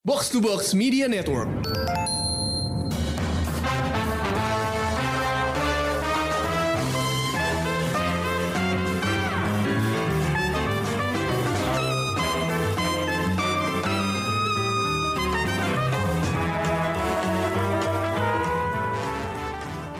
Box 0.00 0.32
to 0.32 0.40
Box 0.40 0.72
Media 0.72 1.04
Network. 1.04 1.44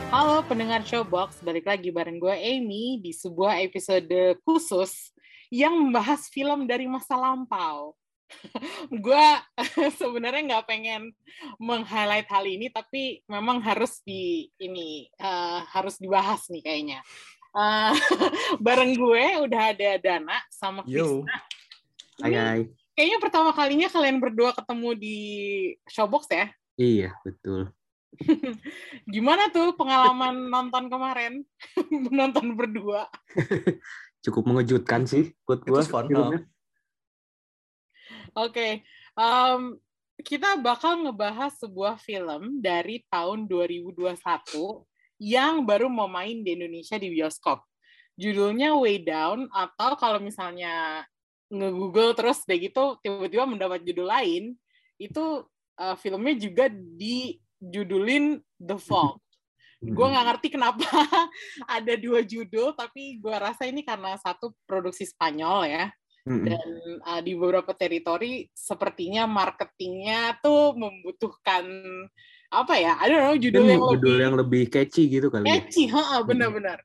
Halo 0.09 0.41
pendengar 0.49 0.81
Showbox, 0.81 1.45
balik 1.45 1.69
lagi 1.69 1.93
bareng 1.93 2.17
gue 2.17 2.33
Amy 2.33 2.97
di 3.05 3.13
sebuah 3.13 3.61
episode 3.61 4.09
khusus 4.41 5.13
yang 5.53 5.77
membahas 5.77 6.25
film 6.33 6.65
dari 6.65 6.89
masa 6.89 7.13
lampau. 7.13 7.93
Gue 8.89 9.25
sebenarnya 10.01 10.41
nggak 10.47 10.67
pengen 10.67 11.11
meng-highlight 11.57 12.27
hal 12.27 12.45
ini, 12.45 12.67
tapi 12.71 13.23
memang 13.27 13.61
harus 13.63 14.01
di 14.03 14.49
ini 14.59 15.07
uh, 15.19 15.63
harus 15.71 15.97
dibahas 15.97 16.47
nih 16.51 16.63
kayaknya. 16.63 16.99
Uh, 17.51 17.91
bareng 18.65 18.95
gue 18.95 19.23
udah 19.43 19.75
ada 19.75 19.89
Dana 19.99 20.37
sama 20.51 20.87
Yo. 20.87 21.23
Krisna. 21.23 21.37
Hai, 22.21 22.33
hai. 22.37 22.61
Kayaknya 22.95 23.19
pertama 23.23 23.49
kalinya 23.55 23.87
kalian 23.89 24.17
berdua 24.21 24.51
ketemu 24.53 24.89
di 24.93 25.19
Showbox 25.89 26.29
ya? 26.29 26.45
Iya, 26.77 27.09
betul. 27.23 27.71
Gimana 29.13 29.49
tuh 29.49 29.73
pengalaman 29.79 30.51
nonton 30.51 30.91
kemarin? 30.91 31.41
Menonton 31.89 32.53
berdua. 32.53 33.07
Cukup 34.21 34.43
mengejutkan 34.45 35.07
sih 35.07 35.33
buat 35.47 35.63
Itu 35.63 35.71
Oke, 38.31 38.79
em, 39.19 39.61
kita 40.23 40.55
bakal 40.63 41.03
ngebahas 41.03 41.51
sebuah 41.59 41.99
film 41.99 42.63
dari 42.63 43.03
tahun 43.11 43.49
2021 43.49 44.15
yang 45.19 45.67
baru 45.67 45.91
mau 45.91 46.07
main 46.07 46.39
di 46.39 46.55
Indonesia 46.55 46.95
di 46.95 47.11
bioskop. 47.11 47.59
Judulnya 48.15 48.77
Way 48.77 49.03
Down 49.03 49.51
atau 49.51 49.99
kalau 49.99 50.23
misalnya 50.23 51.03
nge-google 51.51 52.15
terus 52.15 52.47
deh 52.47 52.55
gitu 52.55 52.95
tiba-tiba 53.03 53.43
mendapat 53.43 53.83
judul 53.83 54.07
lain, 54.07 54.55
itu 54.95 55.43
eh, 55.75 55.95
filmnya 55.99 56.35
juga 56.39 56.71
dijudulin 56.71 58.39
The 58.55 58.77
Fog. 58.79 59.19
Gue 59.81 60.07
nggak 60.13 60.25
ngerti 60.29 60.47
kenapa 60.53 60.85
ada 61.81 61.93
dua 61.97 62.21
judul, 62.21 62.77
tapi 62.77 63.17
gue 63.17 63.33
rasa 63.33 63.65
ini 63.65 63.81
karena 63.81 64.13
satu 64.21 64.53
produksi 64.69 65.09
Spanyol 65.09 65.65
ya, 65.65 65.85
Dan 66.21 66.99
uh, 67.01 67.21
di 67.25 67.33
beberapa 67.33 67.73
teritori 67.73 68.45
sepertinya 68.53 69.25
marketingnya 69.25 70.37
tuh 70.37 70.77
membutuhkan 70.77 71.65
apa 72.51 72.73
ya? 72.77 72.93
I 73.01 73.09
don't 73.09 73.23
know 73.25 73.37
judul 73.39 73.65
yang 73.65 73.81
judul 73.81 74.13
lebih 74.13 74.21
yang 74.21 74.35
lebih 74.37 74.63
catchy 74.69 75.09
gitu 75.09 75.33
kali 75.33 75.49
ya. 75.49 75.57
catchy, 75.57 75.89
heeh, 75.89 76.21
benar-benar. 76.27 76.77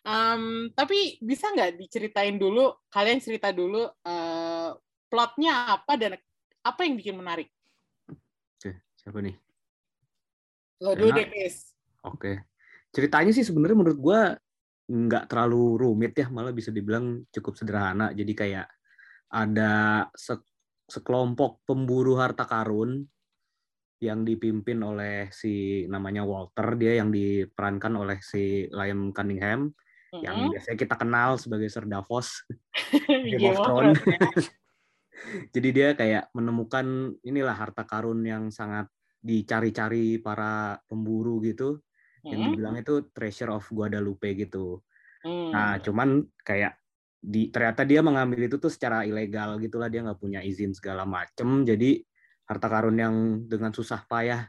Um, 0.00 0.72
tapi 0.72 1.20
bisa 1.20 1.52
nggak 1.52 1.76
diceritain 1.76 2.40
dulu? 2.40 2.72
Kalian 2.88 3.20
cerita 3.20 3.52
dulu 3.52 3.84
uh, 3.84 4.70
plotnya 5.06 5.76
apa 5.76 5.92
dan 6.00 6.16
apa 6.64 6.80
yang 6.82 6.96
bikin 6.96 7.20
menarik? 7.20 7.52
Oke, 8.56 8.80
siapa 8.96 9.20
nih? 9.20 9.36
Lo 10.80 10.96
dulu 10.96 11.12
deh, 11.12 11.28
Chris. 11.28 11.76
Oke. 12.00 12.48
Ceritanya 12.90 13.30
sih 13.30 13.44
sebenarnya 13.44 13.76
menurut 13.76 14.00
gua 14.00 14.20
nggak 14.90 15.30
terlalu 15.30 15.78
rumit 15.78 16.16
ya, 16.16 16.26
malah 16.32 16.50
bisa 16.50 16.72
dibilang 16.72 17.22
cukup 17.30 17.54
sederhana. 17.54 18.10
Jadi 18.16 18.32
kayak 18.32 18.66
ada 19.30 20.06
se- 20.18 20.46
sekelompok 20.90 21.62
pemburu 21.62 22.18
harta 22.18 22.44
karun 22.44 23.06
yang 24.00 24.24
dipimpin 24.24 24.80
oleh 24.80 25.28
si 25.30 25.84
namanya 25.86 26.24
Walter, 26.24 26.74
dia 26.74 26.98
yang 26.98 27.12
diperankan 27.12 27.94
oleh 28.00 28.18
si 28.24 28.64
Liam 28.72 29.12
Cunningham, 29.12 29.70
yang 30.24 30.36
Mm-mm. 30.40 30.50
biasanya 30.56 30.78
kita 30.80 30.94
kenal 30.96 31.36
sebagai 31.36 31.68
Sir 31.68 31.84
Davos. 31.86 32.42
Game 33.30 33.44
of 33.44 33.60
Thrones. 33.60 34.00
Ya. 34.02 34.18
Jadi 35.54 35.68
dia 35.68 35.88
kayak 35.92 36.32
menemukan 36.32 37.12
inilah 37.20 37.52
harta 37.52 37.84
karun 37.84 38.24
yang 38.24 38.48
sangat 38.48 38.88
dicari-cari 39.20 40.16
para 40.16 40.80
pemburu 40.88 41.44
gitu, 41.44 41.84
yang 42.24 42.40
Mm-mm. 42.40 42.56
dibilang 42.56 42.76
itu 42.80 43.12
treasure 43.12 43.52
of 43.52 43.68
Guadalupe 43.68 44.32
gitu. 44.32 44.80
Hmm. 45.20 45.52
Nah, 45.52 45.76
cuman 45.84 46.24
kayak 46.40 46.80
di 47.20 47.52
ternyata 47.52 47.84
dia 47.84 48.00
mengambil 48.00 48.48
itu 48.48 48.56
tuh 48.56 48.72
secara 48.72 49.04
ilegal 49.04 49.60
gitulah, 49.60 49.92
dia 49.92 50.00
nggak 50.00 50.16
punya 50.16 50.40
izin 50.40 50.72
segala 50.72 51.04
macem. 51.04 51.68
Jadi 51.68 52.00
harta 52.48 52.66
karun 52.66 52.96
yang 52.96 53.14
dengan 53.46 53.70
susah 53.70 54.02
payah 54.08 54.48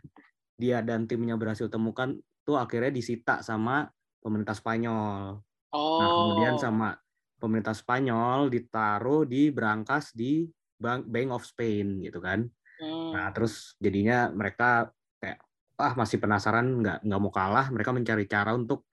dia 0.56 0.80
dan 0.82 1.06
timnya 1.06 1.36
berhasil 1.36 1.68
temukan 1.68 2.16
tuh 2.48 2.58
akhirnya 2.58 2.90
disita 2.90 3.44
sama 3.44 3.92
pemerintah 4.24 4.56
Spanyol. 4.56 5.42
oh. 5.76 6.00
Nah, 6.00 6.08
kemudian 6.10 6.56
sama 6.58 6.96
pemerintah 7.38 7.76
Spanyol 7.76 8.48
ditaruh 8.48 9.28
di 9.28 9.50
berangkas 9.50 10.14
di 10.16 10.48
Bank 10.78 11.06
Bank 11.10 11.30
of 11.34 11.44
Spain 11.46 12.02
gitu 12.02 12.18
kan. 12.22 12.48
Hmm. 12.82 13.12
Nah, 13.14 13.30
terus 13.36 13.78
jadinya 13.78 14.34
mereka 14.34 14.90
kayak 15.22 15.42
ah 15.78 15.94
masih 15.94 16.18
penasaran 16.18 16.82
nggak 16.82 17.06
nggak 17.06 17.22
mau 17.22 17.34
kalah, 17.34 17.68
mereka 17.70 17.92
mencari 17.94 18.26
cara 18.26 18.54
untuk 18.54 18.86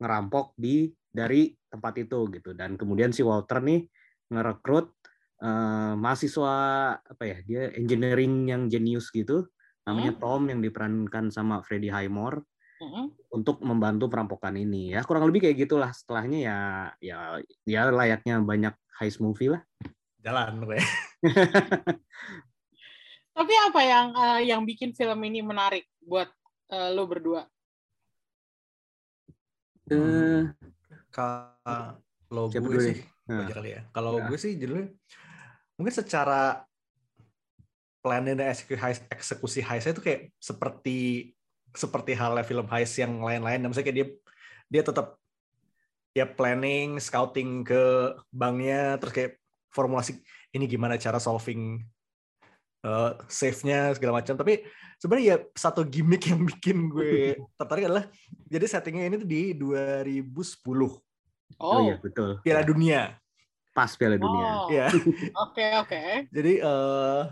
ngerampok 0.00 0.56
di 0.56 0.88
dari 1.10 1.52
tempat 1.68 1.98
itu 1.98 2.30
gitu. 2.32 2.50
Dan 2.54 2.78
kemudian 2.78 3.10
si 3.10 3.26
Walter 3.26 3.60
nih 3.60 3.84
ngerekrut 4.30 4.86
eh, 5.42 5.94
mahasiswa 5.98 6.54
apa 6.98 7.24
ya, 7.26 7.38
dia 7.44 7.62
engineering 7.74 8.48
yang 8.48 8.62
jenius 8.70 9.10
gitu, 9.10 9.50
namanya 9.84 10.14
Tom 10.16 10.46
yang 10.46 10.62
diperankan 10.62 11.34
sama 11.34 11.60
Freddie 11.66 11.90
Highmore 11.90 12.46
Mm-mm. 12.80 13.12
untuk 13.36 13.60
membantu 13.60 14.08
perampokan 14.08 14.56
ini 14.56 14.96
ya 14.96 15.04
kurang 15.04 15.28
lebih 15.28 15.44
kayak 15.44 15.68
gitulah 15.68 15.92
setelahnya 15.92 16.38
ya 16.40 16.58
ya 17.04 17.18
ya 17.68 17.80
layaknya 17.92 18.40
banyak 18.40 18.72
heist 18.96 19.20
movie 19.20 19.52
lah 19.52 19.60
Jalan 20.20 20.68
gue. 20.68 20.76
Tapi 23.36 23.54
apa 23.56 23.80
yang 23.80 24.06
eh, 24.12 24.40
yang 24.52 24.68
bikin 24.68 24.92
film 24.92 25.16
ini 25.24 25.40
menarik 25.40 25.88
buat 26.04 26.28
eh, 26.68 26.92
lo 26.92 27.08
berdua? 27.08 27.48
Eh, 29.88 30.44
Kalau 31.10 32.46
gue 32.46 32.62
dulu 32.62 32.78
sih, 32.78 32.96
nih? 32.96 33.02
gue 33.26 33.34
Nah. 33.34 33.46
aja 33.46 33.54
kali 33.58 33.70
ya. 33.74 33.80
Kalau 33.94 34.12
Nah. 34.18 34.26
gue 34.30 34.38
sih 34.38 34.52
judulnya 34.58 34.88
mungkin 35.78 35.94
secara 35.94 36.66
planning 38.00 38.36
dan 38.36 38.48
eksekusi 38.52 38.80
heist, 38.80 39.02
eksekusi 39.12 39.60
heistnya 39.60 39.92
itu 39.96 40.02
kayak 40.02 40.20
seperti 40.40 40.98
seperti 41.70 42.12
halnya 42.18 42.42
film 42.42 42.66
heist 42.66 42.98
yang 42.98 43.20
lain-lain. 43.22 43.62
Maksudnya 43.62 43.86
kayak 43.86 43.98
dia 43.98 44.06
dia 44.70 44.82
tetap 44.86 45.18
ya 46.10 46.26
planning, 46.26 46.98
scouting 46.98 47.62
ke 47.62 48.14
banknya, 48.34 48.98
terus 48.98 49.14
kayak 49.14 49.32
formulasi 49.70 50.18
ini 50.50 50.66
gimana 50.66 50.98
cara 50.98 51.22
solving 51.22 51.86
uh, 52.82 53.16
save-nya 53.26 53.92
segala 53.94 54.18
macam. 54.18 54.34
Tapi 54.34 54.64
sebenarnya 54.96 55.26
ya 55.26 55.36
satu 55.52 55.80
gimmick 55.82 56.28
yang 56.28 56.44
bikin 56.44 56.88
gue 56.88 57.34
tertarik 57.58 57.88
adalah 57.88 58.04
jadi 58.46 58.64
settingnya 58.66 59.08
ini 59.08 59.16
tuh 59.16 59.28
di 59.28 59.42
2010 59.52 60.28
oh, 60.76 60.92
Oh, 61.56 61.80
iya 61.82 61.96
betul 61.96 62.36
Piala 62.40 62.60
Dunia. 62.60 63.16
pas 63.72 63.88
Piala 63.96 64.16
Dunia 64.16 64.48
Oh, 64.60 64.68
Ya. 64.76 64.92
Oke, 65.40 65.64
oke. 65.78 66.00
Jadi 66.28 66.52
eh 66.58 67.22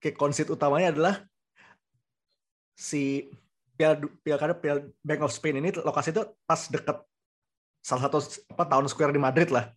kayak 0.00 0.16
konsep 0.16 0.48
utamanya 0.48 0.92
adalah 0.92 1.14
si 2.72 3.28
Piala 3.74 3.98
Du- 3.98 4.12
Pilkada 4.20 4.54
Piala 4.54 4.80
Bank 5.00 5.20
of 5.22 5.32
Spain 5.32 5.58
ini 5.58 5.74
lokasi 5.74 6.08
itu 6.08 6.22
pas 6.44 6.60
deket 6.66 6.98
salah 7.80 8.08
satu 8.08 8.18
apa 8.48 8.64
town 8.64 8.86
square 8.86 9.12
di 9.12 9.20
Madrid 9.20 9.52
lah. 9.52 9.68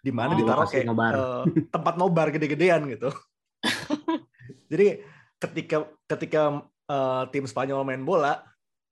Di 0.00 0.12
mana 0.12 0.36
Oh. 0.36 0.38
ditaruh 0.38 0.68
kayak 0.68 0.84
nobar. 0.84 1.12
eh, 1.12 1.44
tempat 1.72 1.94
nobar 1.96 2.26
gede-gedean 2.28 2.84
gitu. 2.88 3.08
Jadi 4.66 5.00
ketika 5.36 5.76
ketika 6.06 6.42
eh, 6.84 7.22
tim 7.30 7.44
Spanyol 7.44 7.82
main 7.82 8.00
bola 8.00 8.40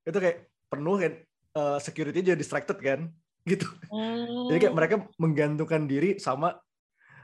itu 0.02 0.14
kayak 0.14 0.38
penuh 0.66 0.96
kan 0.96 1.12
eh, 1.52 1.78
security 1.78 2.20
jadi 2.20 2.34
distracted 2.34 2.76
kan 2.76 3.08
gitu. 3.50 3.66
Hmm. 3.88 4.48
Jadi 4.50 4.58
kayak 4.60 4.74
mereka 4.74 4.94
menggantungkan 5.16 5.84
diri 5.84 6.16
sama 6.16 6.56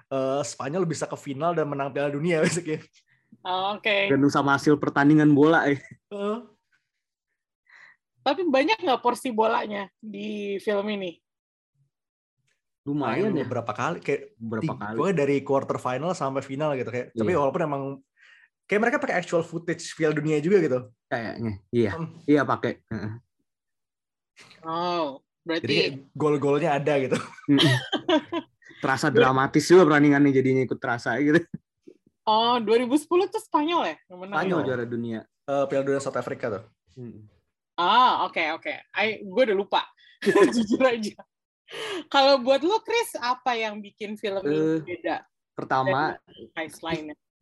eh, 0.08 0.42
Spanyol 0.42 0.84
bisa 0.84 1.04
ke 1.04 1.14
final 1.14 1.52
dan 1.52 1.66
menang 1.66 1.90
Piala 1.90 2.08
Dunia 2.08 2.40
basically. 2.44 2.80
Oh, 3.44 3.76
Oke. 3.76 4.08
gantung 4.08 4.32
sama 4.32 4.56
hasil 4.56 4.74
pertandingan 4.76 5.30
bola 5.30 5.68
eh 5.68 5.78
Eh, 6.08 6.38
Tapi 8.18 8.44
banyak 8.44 8.80
nggak 8.80 9.00
porsi 9.00 9.32
bolanya 9.32 9.88
di 9.96 10.56
film 10.58 10.84
ini? 10.90 11.16
lumayan 12.84 13.36
ya 13.36 13.44
beberapa 13.44 13.76
kali 13.76 14.00
kayak 14.00 14.32
beberapa 14.40 14.72
tiga- 14.72 14.80
kali 14.80 14.96
pokoknya 14.96 15.16
dari 15.20 15.36
quarter 15.44 15.76
final 15.76 16.16
sampai 16.16 16.40
final 16.40 16.72
gitu 16.72 16.88
kayak. 16.88 17.12
Tapi 17.12 17.28
Iya. 17.28 17.38
walaupun 17.38 17.62
emang 17.62 17.82
kayak 18.68 18.80
mereka 18.80 18.96
pakai 19.00 19.16
actual 19.16 19.40
footage 19.40 19.82
Piala 19.96 20.12
Dunia 20.12 20.38
juga 20.38 20.60
gitu. 20.60 20.78
kayaknya 21.08 21.52
iya 21.72 21.92
Hmm. 21.96 22.20
iya 22.22 22.44
pakai 22.44 22.84
Heeh. 22.86 23.12
Oh, 24.62 25.18
Jadi 25.42 25.64
berarti 25.64 25.76
gol-golnya 26.12 26.76
ada 26.76 26.94
gitu. 27.00 27.16
terasa 28.84 29.08
dramatis 29.08 29.64
juga 29.64 29.88
pertandingannya 29.88 30.30
jadinya 30.30 30.62
ikut 30.62 30.78
terasa 30.78 31.16
gitu 31.18 31.40
Oh, 32.22 32.60
2010 32.60 33.08
tuh 33.32 33.40
Spanyol 33.40 33.82
ya? 33.88 33.96
Yang 34.04 34.18
menang 34.20 34.36
Spanyol 34.36 34.60
juara 34.62 34.84
dunia. 34.84 35.20
Eh, 35.48 35.64
Piala 35.64 35.80
Dunia 35.80 35.96
South 35.96 36.20
Africa 36.20 36.60
tuh. 36.60 36.64
Hmm. 36.92 37.24
Ah, 37.72 38.28
oke 38.28 38.52
oke. 38.52 38.68
I 38.92 39.24
Gue 39.24 39.42
udah 39.48 39.56
lupa. 39.56 39.80
Jujur 40.52 40.84
aja. 40.84 41.16
Kalau 42.12 42.44
buat 42.44 42.60
lu, 42.60 42.76
Chris, 42.84 43.16
apa 43.16 43.56
yang 43.56 43.80
bikin 43.80 44.20
film 44.20 44.44
ini 44.44 44.60
Eh, 44.76 44.78
beda 44.84 45.24
Pertama 45.56 46.20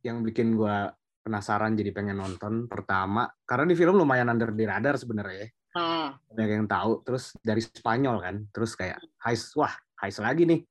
yang 0.07 0.23
bikin 0.23 0.55
gua 0.55 0.95
penasaran 1.27 1.75
jadi 1.75 1.91
pengen 1.91 2.23
nonton 2.23 2.71
pertama. 2.71 3.27
Karena 3.43 3.67
di 3.67 3.75
film 3.75 3.99
lumayan 3.99 4.31
under 4.31 4.55
the 4.55 4.63
radar 4.63 4.95
sebenarnya 4.95 5.43
ya. 5.43 5.49
Ah, 5.75 6.09
banyak 6.31 6.63
yang 6.63 6.71
tahu. 6.71 7.03
Terus 7.03 7.35
dari 7.43 7.59
Spanyol 7.67 8.17
kan. 8.23 8.37
Terus 8.55 8.79
kayak 8.79 9.03
Heist. 9.27 9.59
Wah 9.59 9.75
Heist 9.99 10.23
lagi 10.23 10.47
nih. 10.47 10.63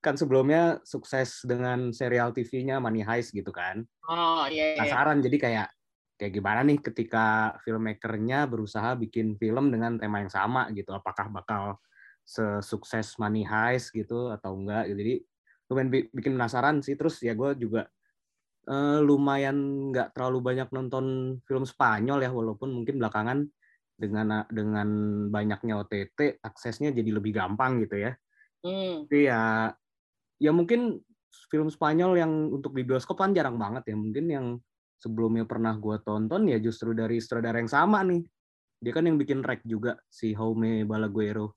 Kan 0.00 0.16
sebelumnya 0.16 0.80
sukses 0.88 1.44
dengan 1.44 1.92
serial 1.92 2.32
TV-nya 2.32 2.80
Money 2.80 3.04
Heist 3.04 3.36
gitu 3.36 3.52
kan. 3.52 3.84
Oh 4.08 4.48
iya 4.48 4.72
iya. 4.74 4.80
penasaran. 4.80 5.20
Jadi 5.20 5.36
kayak 5.36 5.68
kayak 6.18 6.32
gimana 6.34 6.60
nih 6.64 6.80
ketika 6.82 7.54
filmmakernya 7.62 8.48
berusaha 8.48 8.96
bikin 8.98 9.36
film 9.36 9.68
dengan 9.68 10.00
tema 10.00 10.24
yang 10.24 10.32
sama 10.32 10.72
gitu. 10.72 10.90
Apakah 10.96 11.28
bakal 11.28 11.76
sesukses 12.24 13.14
Money 13.20 13.44
Heist 13.44 13.92
gitu 13.92 14.32
atau 14.32 14.56
enggak 14.56 14.88
gitu. 14.88 14.98
jadi 15.04 15.14
lumayan 15.68 15.88
bi- 15.92 16.08
bikin 16.10 16.32
penasaran 16.34 16.80
sih. 16.80 16.96
Terus 16.96 17.20
ya 17.20 17.36
gue 17.36 17.52
juga 17.60 17.86
eh, 18.68 18.98
lumayan 19.00 19.56
nggak 19.90 20.12
terlalu 20.12 20.38
banyak 20.44 20.68
nonton 20.70 21.04
film 21.42 21.64
Spanyol 21.64 22.20
ya 22.20 22.30
walaupun 22.30 22.70
mungkin 22.70 23.00
belakangan 23.00 23.48
dengan 23.98 24.46
dengan 24.46 24.88
banyaknya 25.26 25.74
OTT 25.74 26.38
aksesnya 26.38 26.94
jadi 26.94 27.10
lebih 27.10 27.34
gampang 27.34 27.82
gitu 27.82 27.98
ya 27.98 28.12
Hmm. 28.58 29.06
tapi 29.06 29.30
ya 29.30 29.70
ya 30.36 30.50
mungkin 30.50 30.98
film 31.46 31.70
Spanyol 31.70 32.18
yang 32.18 32.32
untuk 32.50 32.74
di 32.74 32.82
bioskop 32.82 33.14
kan 33.14 33.30
jarang 33.30 33.54
banget 33.54 33.86
ya 33.86 33.94
mungkin 33.94 34.26
yang 34.26 34.46
sebelumnya 34.98 35.46
pernah 35.46 35.78
gue 35.78 35.94
tonton 36.02 36.50
ya 36.50 36.58
justru 36.58 36.90
dari 36.90 37.22
sutradara 37.22 37.62
yang 37.62 37.70
sama 37.70 38.02
nih 38.02 38.26
dia 38.78 38.90
kan 38.90 39.06
yang 39.06 39.14
bikin 39.14 39.46
Rek 39.46 39.62
juga 39.62 39.94
si 40.10 40.34
Jaume 40.34 40.82
Balaguero 40.82 41.54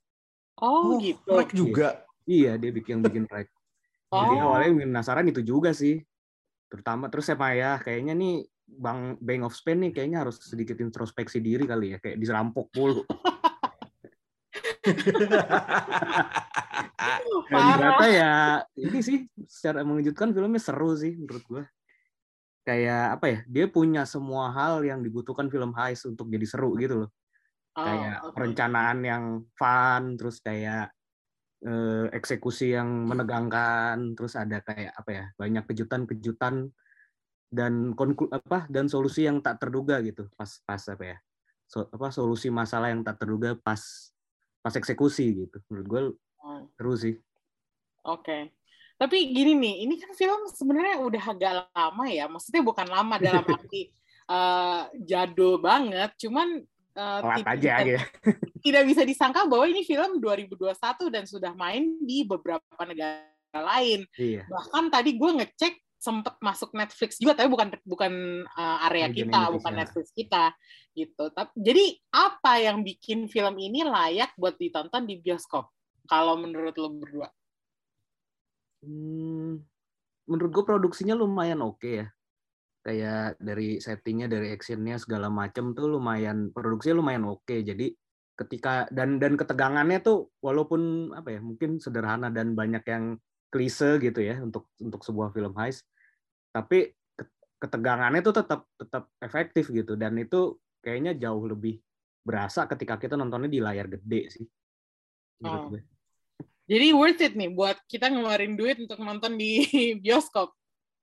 Oh, 0.62 1.02
gitu. 1.02 1.26
Mereka 1.26 1.54
juga. 1.58 1.88
iya 2.30 2.54
dia 2.54 2.70
bikin 2.70 3.02
yang 3.02 3.04
bikin 3.10 3.26
Rek 3.26 3.50
jadi 4.14 4.36
Oh. 4.38 4.46
awalnya 4.46 4.70
bikin 4.78 4.90
penasaran 4.94 5.26
itu 5.26 5.42
juga 5.42 5.74
sih 5.74 6.06
terutama 6.72 7.12
terus 7.12 7.28
sama 7.28 7.52
ya 7.52 7.76
kayaknya 7.84 8.16
nih 8.16 8.48
Bang 8.72 9.20
Bank 9.20 9.52
of 9.52 9.54
Spain 9.54 9.84
nih 9.84 9.92
kayaknya 9.92 10.24
harus 10.24 10.40
sedikit 10.40 10.80
introspeksi 10.80 11.44
diri 11.44 11.68
kali 11.68 11.92
ya 11.94 11.98
kayak 12.00 12.16
diserampok 12.16 12.72
mulu 12.80 13.04
ternyata 17.52 18.06
ya 18.08 18.34
ini 18.78 19.00
sih 19.04 19.28
secara 19.46 19.84
mengejutkan 19.86 20.32
filmnya 20.32 20.62
seru 20.62 20.96
sih 20.96 21.18
menurut 21.18 21.44
gua. 21.46 21.64
Kayak 22.62 23.18
apa 23.18 23.26
ya? 23.26 23.40
Dia 23.50 23.66
punya 23.74 24.06
semua 24.06 24.54
hal 24.54 24.86
yang 24.86 25.02
dibutuhkan 25.02 25.50
film 25.50 25.74
heist 25.74 26.06
untuk 26.06 26.30
jadi 26.30 26.46
seru 26.46 26.78
gitu 26.78 27.06
loh. 27.06 27.10
Oh, 27.74 27.86
Kayak 27.88 28.16
oke. 28.22 28.34
perencanaan 28.38 29.00
yang 29.02 29.24
fun, 29.58 30.20
terus 30.20 30.38
kayak 30.44 30.94
eh, 31.62 32.06
eksekusi 32.14 32.74
yang 32.74 33.08
menegangkan, 33.08 34.18
terus 34.18 34.38
ada 34.38 34.62
kayak 34.62 34.94
apa 34.98 35.10
ya? 35.10 35.26
Banyak 35.38 35.64
kejutan-kejutan 35.70 36.70
dan 37.52 37.74
konklu 37.96 38.32
apa 38.32 38.66
dan 38.72 38.88
solusi 38.88 39.28
yang 39.28 39.44
tak 39.44 39.60
terduga 39.60 40.00
gitu 40.00 40.32
pas 40.40 40.50
pas 40.64 40.82
apa 40.88 41.04
ya? 41.04 41.18
So, 41.68 41.88
apa 41.88 42.12
solusi 42.12 42.52
masalah 42.52 42.92
yang 42.92 43.04
tak 43.04 43.22
terduga 43.24 43.56
pas 43.60 43.80
pas 44.62 44.74
eksekusi 44.76 45.48
gitu. 45.48 45.58
Menurut 45.72 45.88
gue 45.88 46.02
Oh, 46.42 46.66
seru 46.74 46.94
sih. 46.98 47.16
Oke. 48.02 48.50
Tapi 48.98 49.34
gini 49.34 49.58
nih, 49.58 49.76
ini 49.86 49.96
kan 49.98 50.14
film 50.14 50.46
sebenarnya 50.50 51.02
udah 51.02 51.24
agak 51.34 51.54
lama 51.74 52.06
ya. 52.10 52.26
Maksudnya 52.30 52.62
bukan 52.66 52.88
lama 52.90 53.16
dalam 53.18 53.46
arti 53.58 53.90
eh, 54.30 54.82
jadul 55.06 55.62
banget, 55.62 56.14
cuman 56.18 56.62
eh, 56.96 57.20
Telat 57.22 57.38
tidak 57.42 57.54
aja 57.56 57.72
bisa- 57.72 57.84
gitu. 57.86 58.00
tidak 58.66 58.84
bisa 58.88 59.02
disangka 59.08 59.42
bahwa 59.48 59.66
ini 59.68 59.82
film 59.84 60.22
2021 60.22 61.14
dan 61.14 61.24
sudah 61.26 61.52
main 61.58 61.98
di 62.04 62.24
beberapa 62.28 62.84
negara 62.84 63.26
lain. 63.52 64.08
Iya. 64.16 64.48
Bahkan 64.48 64.84
tadi 64.92 65.20
gue 65.20 65.32
ngecek 65.44 65.74
sempet 66.02 66.34
masuk 66.42 66.74
Netflix 66.74 67.22
juga, 67.22 67.38
tapi 67.38 67.50
bukan 67.54 67.78
bukan 67.86 68.12
uh, 68.58 68.78
area 68.90 69.06
kita, 69.14 69.38
Indonesia. 69.38 69.54
bukan 69.54 69.74
Netflix 69.78 70.06
kita 70.18 70.50
gitu. 70.98 71.30
Tapi 71.30 71.52
jadi 71.62 71.86
apa 72.10 72.54
yang 72.58 72.82
bikin 72.82 73.30
film 73.30 73.62
ini 73.62 73.86
layak 73.86 74.34
buat 74.34 74.58
ditonton 74.58 75.06
di 75.06 75.22
bioskop? 75.22 75.70
Kalau 76.10 76.42
menurut 76.42 76.74
lo 76.74 76.90
berdua? 76.98 77.30
Hmm, 78.82 79.62
menurut 80.26 80.50
gue 80.50 80.64
produksinya 80.66 81.14
lumayan 81.14 81.62
oke 81.62 81.86
ya. 81.86 82.10
Kayak 82.82 83.38
dari 83.38 83.78
settingnya, 83.78 84.26
dari 84.26 84.50
actionnya 84.50 84.98
segala 84.98 85.30
macam 85.30 85.78
tuh 85.78 85.86
lumayan 85.86 86.50
produksinya 86.50 86.98
lumayan 86.98 87.30
oke. 87.30 87.54
Jadi 87.62 87.94
ketika 88.34 88.90
dan 88.90 89.22
dan 89.22 89.38
ketegangannya 89.38 90.02
tuh 90.02 90.34
walaupun 90.42 91.14
apa 91.14 91.38
ya 91.38 91.40
mungkin 91.46 91.78
sederhana 91.78 92.34
dan 92.34 92.58
banyak 92.58 92.82
yang 92.90 93.22
klise 93.54 94.02
gitu 94.02 94.18
ya 94.24 94.42
untuk 94.42 94.72
untuk 94.82 95.06
sebuah 95.06 95.30
film 95.30 95.54
heist, 95.62 95.86
tapi 96.50 96.90
ke- 97.14 97.38
ketegangannya 97.62 98.26
tuh 98.26 98.34
tetap 98.42 98.66
tetap 98.80 99.14
efektif 99.22 99.70
gitu 99.70 99.94
dan 99.94 100.18
itu 100.18 100.58
kayaknya 100.82 101.14
jauh 101.14 101.46
lebih 101.46 101.78
berasa 102.26 102.66
ketika 102.66 102.98
kita 102.98 103.14
nontonnya 103.14 103.52
di 103.52 103.62
layar 103.62 103.86
gede 103.86 104.22
sih. 104.34 104.46
Oh. 105.46 105.70
gue. 105.70 105.82
Jadi 106.72 106.88
worth 106.96 107.22
it 107.22 107.34
nih 107.36 107.52
buat 107.52 107.78
kita 107.90 108.08
ngeluarin 108.08 108.56
duit 108.56 108.80
untuk 108.80 109.02
nonton 109.04 109.36
di 109.36 109.66
bioskop. 110.04 110.56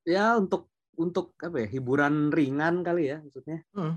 Ya 0.08 0.38
untuk 0.40 0.70
untuk 0.99 1.39
apa 1.39 1.62
ya 1.62 1.69
hiburan 1.71 2.35
ringan 2.35 2.83
kali 2.83 3.15
ya 3.15 3.23
maksudnya. 3.23 3.62
Hmm. 3.73 3.95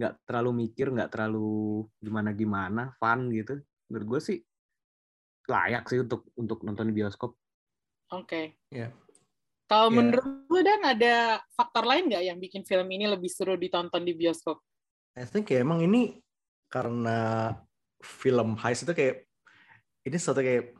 nggak 0.00 0.24
terlalu 0.24 0.64
mikir, 0.64 0.88
nggak 0.96 1.12
terlalu 1.12 1.84
gimana 2.00 2.32
gimana, 2.32 2.82
fun 2.96 3.28
gitu. 3.36 3.60
Menurut 3.92 4.06
gue 4.16 4.20
sih 4.32 4.38
layak 5.44 5.84
sih 5.92 6.00
untuk 6.00 6.24
untuk 6.40 6.64
nonton 6.64 6.88
di 6.88 6.94
bioskop. 6.96 7.36
Oke. 8.16 8.56
Iya. 8.72 8.96
Kalau 9.68 9.92
Iya. 9.92 9.96
menurut 10.00 10.26
lo 10.48 10.60
dan 10.64 10.80
ada 10.88 11.14
faktor 11.52 11.84
lain 11.84 12.08
nggak 12.08 12.24
yang 12.32 12.38
bikin 12.40 12.64
film 12.64 12.88
ini 12.88 13.12
lebih 13.12 13.28
seru 13.28 13.60
ditonton 13.60 14.00
di 14.00 14.16
bioskop? 14.16 14.64
I 15.20 15.28
think 15.28 15.52
ya 15.52 15.60
emang 15.60 15.84
ini 15.84 16.16
karena 16.72 17.52
film 18.00 18.56
heist 18.56 18.88
itu 18.88 18.96
kayak 18.96 19.28
ini 20.08 20.16
suatu 20.16 20.40
kayak 20.40 20.79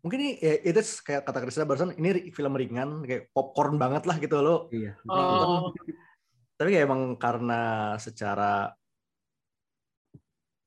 mungkin 0.00 0.18
ini 0.20 0.32
ya 0.40 0.54
itu 0.64 0.80
kayak 1.04 1.22
kata 1.28 1.38
Krisna 1.44 1.68
barusan 1.68 1.92
ini 1.96 2.32
film 2.32 2.56
ringan 2.56 3.04
kayak 3.04 3.28
popcorn 3.36 3.76
banget 3.76 4.08
lah 4.08 4.16
gitu 4.16 4.40
loh. 4.40 4.68
Iya. 4.72 4.96
Oh, 5.08 5.72
Tapi 6.56 6.68
kayak 6.76 6.84
emang 6.88 7.16
karena 7.16 7.94
secara 7.96 8.72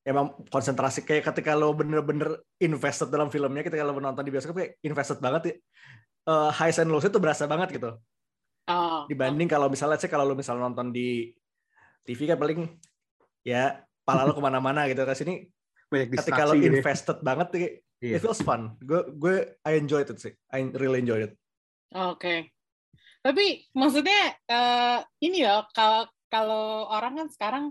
emang 0.04 0.36
konsentrasi 0.52 1.08
kayak 1.08 1.32
ketika 1.34 1.56
lo 1.56 1.72
bener-bener 1.74 2.44
invested 2.60 3.08
dalam 3.10 3.32
filmnya 3.32 3.64
ketika 3.64 3.88
lo 3.88 3.96
menonton 3.96 4.26
di 4.26 4.32
bioskop 4.34 4.58
kayak 4.58 4.78
invested 4.86 5.18
banget 5.18 5.42
ya. 5.50 5.56
Eh, 6.24 6.52
highs 6.56 6.80
and 6.80 6.88
lows 6.88 7.04
itu 7.04 7.20
berasa 7.20 7.44
banget 7.50 7.76
gitu. 7.76 8.00
oh, 8.64 9.04
dibanding 9.12 9.50
kalau 9.52 9.68
misalnya 9.68 10.00
sih 10.00 10.08
kalau 10.08 10.24
lu 10.24 10.40
misalnya 10.40 10.72
nonton 10.72 10.96
di 10.96 11.36
TV 12.08 12.32
kan 12.32 12.40
paling 12.40 12.64
ya 13.44 13.84
pala 14.08 14.24
lu 14.24 14.32
ke 14.32 14.40
mana-mana 14.40 14.88
gitu 14.88 15.04
kan 15.04 15.20
sini 15.20 15.52
Banyak 15.92 16.16
ketika 16.16 16.48
lo 16.48 16.56
gitu 16.56 16.72
ya. 16.72 16.80
invested 16.80 17.18
banget 17.20 17.48
tuh, 18.04 18.06
kayak, 18.06 18.12
Iya. 18.12 18.20
it 18.20 18.24
feels 18.24 18.44
fun 18.44 18.76
gue 18.78 19.00
gue 19.16 19.36
I 19.64 19.80
enjoyed 19.80 20.06
it 20.06 20.20
sih 20.20 20.36
I 20.52 20.68
really 20.76 21.00
enjoyed 21.00 21.32
it 21.32 21.34
Oke. 21.94 22.52
Tapi 23.22 23.70
maksudnya 23.72 24.20
eh, 24.44 25.00
ini 25.22 25.48
ya 25.48 25.64
kalau 25.72 26.04
kalau 26.28 26.90
orang 26.90 27.24
kan 27.24 27.28
sekarang 27.32 27.66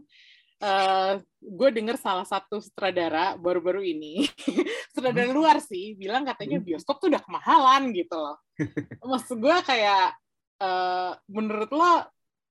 eh 0.57 1.19
gue 1.43 1.69
dengar 1.75 1.99
salah 1.99 2.23
satu 2.23 2.63
sutradara 2.63 3.35
baru-baru 3.35 3.83
ini 3.83 4.23
sutradara 4.95 5.27
luar 5.29 5.59
sih 5.59 5.99
bilang 5.99 6.23
katanya 6.23 6.57
Hmm. 6.57 6.67
bioskop 6.71 7.03
tuh 7.03 7.11
udah 7.11 7.19
kemahalan 7.19 7.91
gitu 7.93 8.15
loh. 8.15 8.39
Maksud 9.13 9.43
gue 9.43 9.57
kayak 9.67 10.15
eh 10.63 11.13
menurut 11.27 11.69
lo 11.69 11.93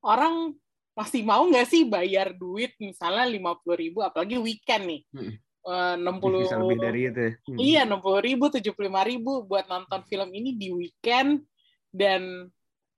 orang 0.04 0.52
masih 0.92 1.24
mau 1.24 1.48
nggak 1.48 1.66
sih 1.66 1.88
bayar 1.88 2.36
duit 2.36 2.76
misalnya 2.78 3.24
lima 3.24 3.56
puluh 3.56 3.80
ribu 3.80 4.04
apalagi 4.04 4.36
weekend 4.38 4.84
nih 4.92 5.02
Hmm. 5.16 5.34
Enam 5.64 6.18
puluh 6.18 6.42
bisa 6.42 6.58
lebih 6.58 6.78
dari 6.78 7.02
itu. 7.06 7.20
ya. 7.20 7.32
Hmm. 7.46 7.58
Iya, 7.58 7.80
enam 7.86 8.00
puluh 8.02 8.18
ribu, 8.20 8.50
tujuh 8.50 8.74
puluh 8.74 8.90
lima 8.90 9.06
ribu 9.06 9.46
buat 9.46 9.66
nonton 9.66 10.02
film 10.06 10.30
ini 10.32 10.58
di 10.58 10.74
weekend 10.74 11.46
dan 11.94 12.50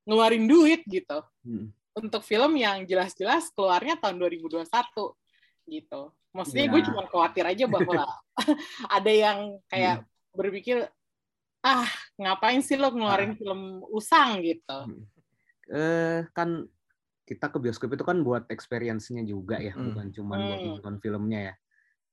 ngeluarin 0.03 0.47
duit 0.47 0.83
gitu 0.85 1.23
Hmm. 1.43 1.71
untuk 1.93 2.23
film 2.23 2.55
yang 2.55 2.83
jelas-jelas 2.83 3.51
keluarnya 3.51 3.99
tahun 3.99 4.15
2021 4.17 5.15
gitu. 5.65 6.01
Maksudnya 6.31 6.65
Ya. 6.65 6.71
gue 6.71 6.81
cuma 6.87 7.03
khawatir 7.05 7.45
aja 7.45 7.65
bahwa 7.67 8.03
ada 8.89 9.11
yang 9.11 9.59
kayak 9.67 10.03
berpikir 10.31 10.87
ah 11.61 11.87
ngapain 12.17 12.59
sih 12.59 12.75
lo 12.75 12.91
ngeluarin 12.91 13.35
film 13.35 13.79
usang 13.87 14.39
gitu. 14.41 14.77
Eh 15.71 16.27
kan 16.31 16.67
kita 17.23 17.47
ke 17.47 17.57
bioskop 17.59 17.95
itu 17.95 18.03
kan 18.03 18.19
buat 18.19 18.43
experience-nya 18.51 19.23
juga 19.23 19.55
ya, 19.55 19.71
Hmm. 19.71 19.95
bukan 19.95 20.07
cuma 20.11 20.35
buat 20.35 20.59
Hmm. 20.59 20.69
nonton 20.75 20.95
filmnya 20.99 21.39
ya. 21.51 21.53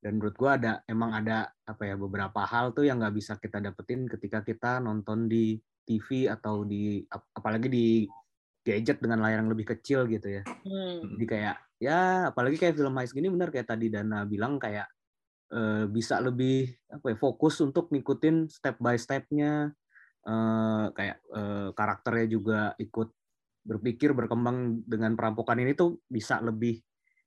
Dan 0.00 0.16
menurut 0.16 0.36
gua 0.40 0.56
ada 0.56 0.80
emang 0.88 1.12
ada 1.12 1.52
apa 1.68 1.82
ya 1.84 1.94
beberapa 1.94 2.40
hal 2.48 2.72
tuh 2.72 2.88
yang 2.88 3.04
nggak 3.04 3.14
bisa 3.14 3.36
kita 3.36 3.60
dapetin 3.60 4.08
ketika 4.08 4.40
kita 4.40 4.80
nonton 4.80 5.28
di 5.28 5.60
TV 5.84 6.28
atau 6.32 6.64
di 6.64 7.04
ap- 7.04 7.28
apalagi 7.36 7.68
di 7.68 7.86
gadget 8.64 9.00
dengan 9.00 9.24
layar 9.24 9.44
yang 9.44 9.52
lebih 9.52 9.76
kecil 9.76 10.08
gitu 10.08 10.40
ya. 10.40 10.42
Hmm. 10.44 11.16
Jadi 11.16 11.24
kayak 11.28 11.56
ya 11.80 12.28
apalagi 12.32 12.56
kayak 12.60 12.76
film 12.76 12.96
heist 13.00 13.16
gini 13.16 13.28
benar 13.32 13.48
kayak 13.48 13.68
tadi 13.68 13.88
Dana 13.88 14.24
bilang 14.28 14.60
kayak 14.60 14.88
eh, 15.52 15.84
bisa 15.88 16.20
lebih 16.20 16.68
apa 16.92 17.12
ya 17.12 17.16
fokus 17.16 17.60
untuk 17.64 17.88
ngikutin 17.88 18.48
step 18.52 18.76
by 18.80 18.96
stepnya 19.00 19.72
eh, 20.24 20.86
kayak 20.92 21.18
eh, 21.24 21.68
karakternya 21.72 22.26
juga 22.28 22.60
ikut 22.76 23.08
berpikir 23.60 24.16
berkembang 24.16 24.84
dengan 24.88 25.12
perampokan 25.16 25.60
ini 25.60 25.76
tuh 25.76 26.00
bisa 26.08 26.40
lebih 26.40 26.80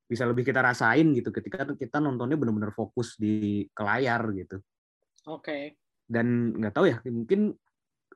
bisa 0.09 0.23
lebih 0.27 0.43
kita 0.43 0.59
rasain 0.61 1.15
gitu 1.15 1.31
ketika 1.31 1.63
kita 1.73 1.97
nontonnya 2.03 2.35
benar-benar 2.37 2.75
fokus 2.75 3.15
di 3.17 3.65
ke 3.71 3.81
layar 3.81 4.21
gitu 4.35 4.59
Oke. 5.29 5.79
dan 6.05 6.53
nggak 6.59 6.73
tahu 6.75 6.85
ya 6.91 6.97
mungkin 7.07 7.55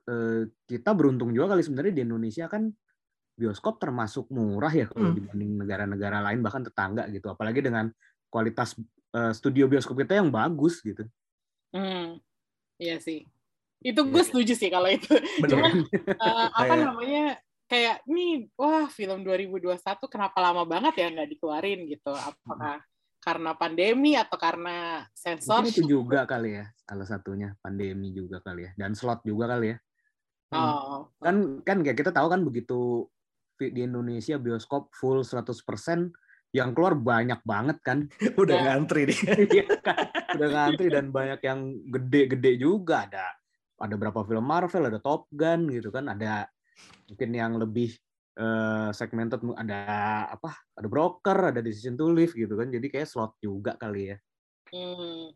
eh, 0.08 0.42
kita 0.68 0.90
beruntung 0.92 1.32
juga 1.32 1.56
kali 1.56 1.64
sebenarnya 1.64 1.94
di 1.96 2.02
Indonesia 2.04 2.46
kan 2.46 2.68
bioskop 3.38 3.78
termasuk 3.78 4.28
murah 4.34 4.72
ya 4.74 4.86
kalau 4.90 5.10
Hmm. 5.10 5.16
dibanding 5.16 5.52
negara-negara 5.62 6.18
lain 6.26 6.42
bahkan 6.42 6.66
tetangga 6.66 7.06
gitu 7.08 7.30
apalagi 7.30 7.62
dengan 7.62 7.88
kualitas 8.28 8.76
eh, 9.14 9.32
studio 9.32 9.64
bioskop 9.70 9.96
kita 9.96 10.20
yang 10.20 10.28
bagus 10.28 10.80
gitu 10.84 11.06
Hmm. 11.68 12.16
Iya 12.80 12.96
sih. 12.96 13.28
Itu 13.84 14.00
Iya, 14.06 14.10
gue 14.10 14.22
setuju 14.24 14.52
sih 14.56 14.72
kalau 14.72 14.88
itu. 14.88 15.12
Bener. 15.38 15.52
Cuma 15.52 15.68
eh, 16.16 16.46
apa 16.48 16.74
namanya 16.80 17.36
kayak 17.68 18.02
nih 18.08 18.48
wah 18.56 18.88
film 18.88 19.20
2021 19.22 19.76
kenapa 20.08 20.38
lama 20.40 20.64
banget 20.64 20.94
ya 21.04 21.06
nggak 21.12 21.28
dikeluarin? 21.36 21.84
Gitu. 21.84 22.10
Apakah 22.10 22.80
karena 23.20 23.52
pandemi 23.52 24.16
atau 24.16 24.40
karena 24.40 25.04
sensor? 25.12 25.62
Mungkin 25.62 25.84
itu 25.84 25.84
juga 25.84 26.24
kali 26.24 26.58
ya 26.58 26.66
salah 26.88 27.06
satunya. 27.06 27.52
Pandemi 27.60 28.10
juga 28.16 28.40
kali 28.40 28.66
ya. 28.66 28.70
Dan 28.74 28.96
slot 28.96 29.20
juga 29.22 29.52
kali 29.52 29.76
ya. 29.76 29.78
Oh. 30.56 31.12
Kan 31.20 31.60
kan 31.60 31.84
kayak 31.84 32.00
kita 32.00 32.10
tahu 32.10 32.32
kan 32.32 32.40
begitu 32.40 33.04
di 33.60 33.84
Indonesia 33.84 34.40
bioskop 34.40 34.94
full 34.96 35.20
100% 35.20 35.52
yang 36.56 36.72
keluar 36.72 36.96
banyak 36.96 37.44
banget 37.44 37.76
kan. 37.84 38.08
Udah 38.40 38.56
Ya. 38.56 38.62
ngantri 38.72 39.12
nih. 39.12 39.18
Iya 39.60 39.66
kan? 39.84 40.08
udah 40.28 40.48
ngantri 40.52 40.86
dan 40.92 41.08
banyak 41.12 41.40
yang 41.44 41.60
gede-gede 41.88 42.52
juga. 42.60 43.04
Ada 43.08 43.24
ada 43.78 43.94
berapa 43.94 44.24
film 44.24 44.44
Marvel 44.44 44.88
ada 44.88 45.00
Top 45.00 45.28
Gun 45.32 45.68
gitu 45.68 45.92
kan. 45.92 46.08
Ada 46.08 46.48
mungkin 47.08 47.30
yang 47.32 47.52
lebih 47.56 47.94
eh, 48.38 48.90
segmented 48.94 49.40
ada 49.56 49.80
apa? 50.32 50.54
Ada 50.76 50.88
broker 50.88 51.38
ada 51.54 51.60
decision 51.64 51.98
to 51.98 52.10
live 52.12 52.32
gitu 52.32 52.54
kan. 52.54 52.68
Jadi 52.70 52.86
kayak 52.88 53.08
slot 53.08 53.36
juga 53.42 53.74
kali 53.76 54.14
ya. 54.14 54.18
Hmm. 54.68 55.32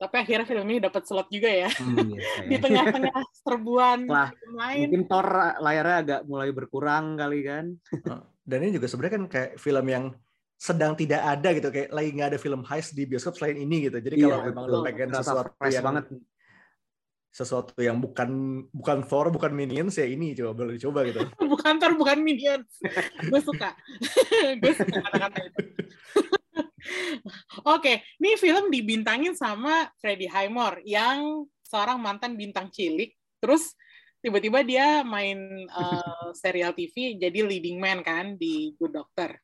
tapi 0.00 0.16
akhirnya 0.16 0.48
film 0.48 0.64
ini 0.64 0.80
dapat 0.80 1.04
slot 1.04 1.28
juga 1.28 1.52
ya. 1.52 1.68
Hmm, 1.76 2.08
iya, 2.08 2.24
di 2.50 2.56
tengah-tengah 2.56 3.20
serbuan 3.44 4.08
Wah, 4.08 4.32
film 4.32 4.56
lain 4.56 4.80
mungkin 4.88 5.04
Thor 5.04 5.28
layarnya 5.60 5.96
agak 6.00 6.20
mulai 6.24 6.48
berkurang 6.56 7.20
kali 7.20 7.44
kan. 7.44 7.76
Dan 8.40 8.58
ini 8.64 8.80
juga 8.80 8.88
sebenarnya 8.88 9.14
kan 9.20 9.24
kayak 9.28 9.50
film 9.60 9.86
yang 9.92 10.04
sedang 10.56 10.96
tidak 10.96 11.20
ada 11.20 11.48
gitu. 11.52 11.68
Kayak 11.68 11.88
lagi 11.92 12.08
nggak 12.16 12.28
ada 12.32 12.40
film 12.40 12.60
heist 12.64 12.96
di 12.96 13.04
bioskop 13.04 13.36
selain 13.36 13.60
ini 13.60 13.92
gitu. 13.92 14.00
Jadi 14.00 14.16
kalau 14.24 14.40
Iya, 14.40 14.46
memang 14.48 14.64
betul. 14.64 14.80
lo 14.80 14.86
pengen 14.88 15.08
sesuatu 15.12 15.68
yang 15.68 15.84
banget 15.84 16.04
sesuatu 17.30 17.78
yang 17.78 18.02
bukan 18.02 18.28
bukan 18.74 19.06
Thor, 19.06 19.30
bukan 19.30 19.54
Minions 19.54 19.94
ya 19.94 20.04
ini 20.04 20.34
coba 20.34 20.52
boleh 20.52 20.74
dicoba 20.76 21.06
gitu. 21.06 21.22
bukan 21.54 21.78
Thor 21.78 21.94
bukan 21.94 22.18
Minions 22.20 22.68
gue 23.22 23.40
suka 23.40 23.70
gue 24.60 24.72
suka 24.74 24.98
kata-kata 24.98 25.38
itu 25.46 25.60
Oke, 27.68 28.02
ini 28.18 28.34
film 28.34 28.72
dibintangin 28.72 29.36
sama 29.36 29.86
Freddie 30.00 30.30
Highmore 30.30 30.82
yang 30.82 31.46
seorang 31.62 32.00
mantan 32.00 32.34
bintang 32.34 32.72
cilik. 32.72 33.14
Terus 33.38 33.76
tiba-tiba 34.18 34.64
dia 34.64 35.04
main 35.04 35.38
eh, 35.68 36.28
serial 36.34 36.74
TV 36.74 37.16
jadi 37.16 37.40
leading 37.46 37.78
man 37.78 38.02
kan 38.02 38.34
di 38.34 38.74
Good 38.76 38.96
Doctor. 38.96 39.38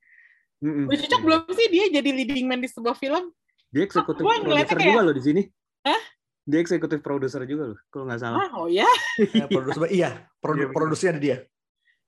Mm-mm. 0.64 0.88
Udah 0.88 0.98
cocok 1.06 1.20
belum 1.22 1.42
sih 1.52 1.68
dia 1.68 1.84
jadi 1.92 2.10
leading 2.10 2.48
man 2.48 2.64
di 2.64 2.68
sebuah 2.72 2.96
film? 2.96 3.30
Dia 3.68 3.84
eksekutif 3.84 4.24
Gua 4.24 4.40
ngeliatnya 4.40 4.72
produser 4.72 4.78
kayak- 4.80 4.94
juga 4.96 5.02
loh 5.04 5.14
di 5.14 5.24
sini. 5.24 5.42
Hah? 5.84 6.02
Dia 6.46 6.62
eksekutif 6.62 7.02
produser 7.02 7.42
juga 7.44 7.74
loh, 7.74 7.78
kalau 7.90 8.06
nggak 8.06 8.20
salah. 8.22 8.38
Ah, 8.46 8.50
oh 8.54 8.70
ya? 8.70 8.86
Ya, 9.18 9.50
produser 9.50 9.82
iya, 9.98 10.30
produ 10.38 10.70
Iya, 10.70 11.10
ada 11.10 11.20
dia. 11.20 11.36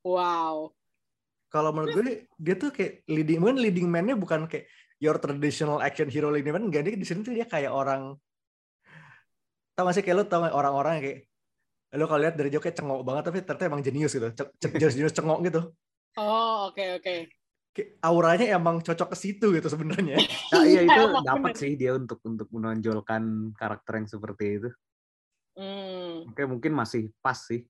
Wow. 0.06 0.72
Kalau 1.50 1.74
menurut 1.74 1.98
gue 1.98 2.30
dia 2.38 2.54
tuh 2.54 2.70
kayak 2.70 3.02
leading 3.10 3.40
man 3.42 3.58
leading 3.58 3.88
man-nya 3.90 4.14
bukan 4.14 4.46
kayak 4.46 4.68
your 5.00 5.16
traditional 5.18 5.80
action 5.80 6.06
hero 6.06 6.28
leading 6.28 6.52
man 6.54 6.68
enggak 6.68 6.86
dia 6.86 6.94
di 6.94 7.06
sini 7.08 7.24
tuh 7.24 7.32
dia 7.34 7.48
kayak 7.48 7.72
orang 7.72 8.14
tau 9.72 9.86
gak 9.86 9.94
sih 9.94 10.02
kayak 10.02 10.16
lo 10.18 10.24
tau 10.26 10.42
gak 10.42 10.52
orang-orang 10.52 10.98
kayak 10.98 11.18
lo 11.96 12.04
kalau 12.10 12.20
lihat 12.20 12.34
dari 12.34 12.50
jauh 12.50 12.60
kayak 12.60 12.76
cengok 12.76 13.00
banget 13.06 13.22
tapi 13.30 13.38
ternyata 13.46 13.64
emang 13.70 13.80
jenius 13.80 14.12
gitu 14.12 14.28
jenius 14.58 14.92
jenius 14.98 15.14
cengok 15.14 15.40
gitu 15.46 15.62
Oh, 16.18 16.74
oke 16.74 16.98
oke. 16.98 16.98
kayak 17.06 17.30
auranya 18.00 18.56
emang 18.56 18.80
cocok 18.80 19.12
ke 19.12 19.16
situ 19.16 19.52
gitu 19.54 19.68
sebenarnya 19.68 20.18
Nah, 20.52 20.64
iya 20.64 20.82
itu 20.84 21.02
dapat 21.22 21.52
sih 21.54 21.74
dia 21.74 21.94
untuk 21.94 22.18
untuk 22.24 22.48
menonjolkan 22.50 23.52
karakter 23.54 24.00
yang 24.00 24.08
seperti 24.08 24.44
itu. 24.58 24.70
Hmm, 25.58 26.30
Oke, 26.30 26.46
mungkin 26.46 26.72
masih 26.72 27.10
pas 27.18 27.34
sih. 27.34 27.66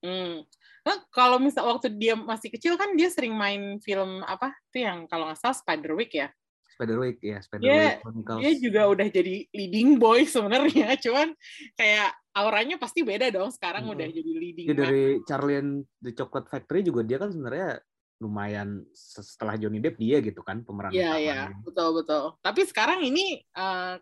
hmm. 0.00 0.46
Nah, 0.80 0.96
kalau 1.10 1.36
misal 1.36 1.66
waktu 1.66 1.90
dia 1.92 2.14
masih 2.14 2.48
kecil 2.48 2.78
kan 2.78 2.94
dia 2.94 3.10
sering 3.10 3.34
main 3.34 3.82
film 3.82 4.22
apa? 4.22 4.54
Itu 4.70 4.86
yang 4.86 5.04
kalau 5.06 5.28
nggak 5.28 5.38
salah 5.38 5.58
Spiderwick 5.58 6.14
ya. 6.14 6.30
Spiderwick 6.70 7.20
ya, 7.20 7.36
Dia- 7.36 7.44
Spiderwick 7.44 7.98
Chronicles. 8.00 8.40
dia 8.40 8.52
juga 8.56 8.82
udah 8.88 9.06
jadi 9.12 9.34
leading 9.52 10.00
boy 10.00 10.24
sebenarnya 10.24 10.96
cuman 11.04 11.36
kayak 11.74 12.08
auranya 12.32 12.80
pasti 12.80 13.04
beda 13.04 13.28
dong 13.28 13.52
sekarang 13.52 13.84
Mm-mm. 13.84 13.94
udah 14.00 14.08
jadi 14.08 14.32
leading 14.32 14.66
Dia 14.70 14.76
dari 14.78 15.04
Charlie 15.28 15.58
and 15.60 15.72
the 16.00 16.14
Chocolate 16.14 16.48
Factory 16.48 16.80
juga 16.80 17.04
dia 17.04 17.20
kan 17.20 17.28
sebenarnya 17.28 17.82
lumayan 18.20 18.84
setelah 18.92 19.56
Johnny 19.56 19.80
Depp 19.80 19.96
dia 19.96 20.20
gitu 20.20 20.44
kan 20.44 20.60
pemeran 20.60 20.92
Iya 20.92 21.16
iya. 21.16 21.40
Betul 21.64 22.04
betul. 22.04 22.36
Tapi 22.44 22.60
sekarang 22.68 23.00
ini 23.00 23.40
eh, 23.40 23.94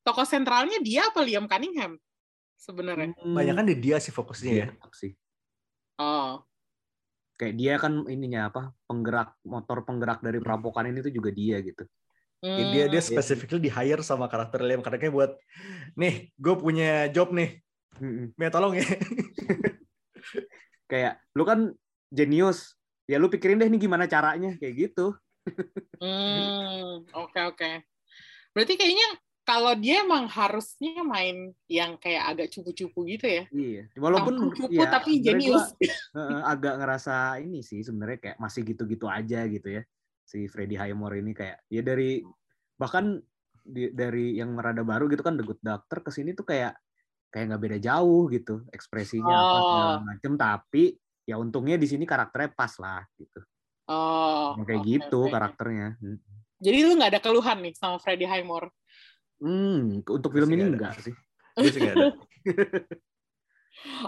tokoh 0.00 0.24
sentralnya 0.24 0.80
dia 0.80 1.12
apa 1.12 1.20
Liam 1.20 1.44
Cunningham 1.44 2.00
sebenarnya? 2.56 3.12
Hmm, 3.20 3.36
banyak 3.36 3.54
kan 3.54 3.66
di 3.68 3.76
dia 3.76 4.00
sih 4.00 4.10
fokusnya 4.10 4.50
iya, 4.50 4.66
ya. 4.72 4.88
Sih. 4.96 5.12
oh. 6.00 6.40
Kayak 7.38 7.54
dia 7.54 7.74
kan 7.78 7.92
ininya 8.10 8.50
apa 8.50 8.74
penggerak 8.88 9.36
motor 9.46 9.86
penggerak 9.86 10.24
dari 10.24 10.42
perampokan 10.42 10.90
ini 10.90 11.04
tuh 11.04 11.12
juga 11.14 11.30
dia 11.30 11.62
gitu. 11.62 11.86
Ya, 12.38 12.70
dia 12.70 12.84
dia 12.86 13.02
hmm, 13.02 13.10
specifically 13.14 13.62
di 13.62 13.70
hire 13.70 14.02
sama 14.02 14.30
karakter 14.30 14.62
Liam 14.62 14.82
karena 14.82 14.98
kayak 14.98 15.14
buat 15.14 15.32
nih 15.98 16.30
gue 16.34 16.54
punya 16.56 17.10
job 17.12 17.30
nih. 17.36 17.60
Mia 18.34 18.50
tolong 18.50 18.78
ya. 18.78 18.86
Kayak 20.90 21.20
lu 21.36 21.44
kan 21.44 21.74
jenius, 22.08 22.77
ya 23.08 23.16
lu 23.16 23.32
pikirin 23.32 23.56
deh 23.56 23.66
nih 23.66 23.80
gimana 23.80 24.04
caranya 24.04 24.52
kayak 24.60 24.74
gitu. 24.92 25.16
hmm, 25.96 27.08
oke 27.16 27.40
oke 27.48 27.70
berarti 28.52 28.74
kayaknya 28.76 29.08
kalau 29.48 29.72
dia 29.72 30.04
emang 30.04 30.28
harusnya 30.28 31.00
main 31.00 31.56
yang 31.64 31.96
kayak 31.96 32.36
agak 32.36 32.48
cupu-cupu 32.52 33.08
gitu 33.08 33.24
ya 33.24 33.42
Iya, 33.48 33.82
walaupun 33.96 34.52
cupu 34.52 34.76
ya, 34.76 34.92
tapi 34.92 35.24
jenius 35.24 35.72
gua, 36.12 36.44
agak 36.44 36.76
ngerasa 36.76 37.40
ini 37.40 37.64
sih 37.64 37.80
sebenarnya 37.80 38.20
kayak 38.20 38.36
masih 38.36 38.60
gitu-gitu 38.68 39.08
aja 39.08 39.48
gitu 39.48 39.80
ya 39.80 39.82
si 40.28 40.44
Freddie 40.52 40.76
Highmore 40.76 41.24
ini 41.24 41.32
kayak 41.32 41.64
ya 41.72 41.80
dari 41.80 42.20
bahkan 42.76 43.16
di- 43.64 43.88
dari 43.96 44.36
yang 44.36 44.52
merada 44.52 44.84
baru 44.84 45.08
gitu 45.08 45.24
kan 45.24 45.40
The 45.40 45.44
Good 45.48 45.64
Doctor 45.64 46.04
ke 46.04 46.12
sini 46.12 46.36
tuh 46.36 46.44
kayak 46.44 46.76
kayak 47.32 47.44
nggak 47.48 47.62
beda 47.64 47.78
jauh 47.80 48.28
gitu 48.28 48.68
ekspresinya 48.68 49.32
apa 49.48 49.56
Oh. 49.56 49.64
segala 49.64 49.96
macem 50.04 50.32
tapi 50.36 50.84
ya 51.28 51.36
untungnya 51.36 51.76
di 51.76 51.84
sini 51.84 52.08
karakternya 52.08 52.56
pas 52.56 52.72
lah 52.80 53.04
gitu 53.20 53.44
oh 53.92 54.56
kayak 54.64 54.80
oke, 54.80 54.88
gitu 54.88 55.20
oke. 55.28 55.32
karakternya 55.32 56.00
Hmm. 56.00 56.16
jadi 56.56 56.78
lu 56.88 56.96
nggak 56.96 57.10
ada 57.12 57.20
keluhan 57.20 57.58
nih 57.60 57.74
sama 57.76 58.00
Freddie 58.00 58.24
Highmore 58.24 58.72
hmm 59.44 60.08
untuk 60.08 60.32
film 60.32 60.48
Masih 60.48 60.56
ini 60.56 60.64
enggak 60.72 60.94
sih 61.04 61.14
sih 61.68 61.80
nggak 61.84 61.94
ada. 61.94 62.08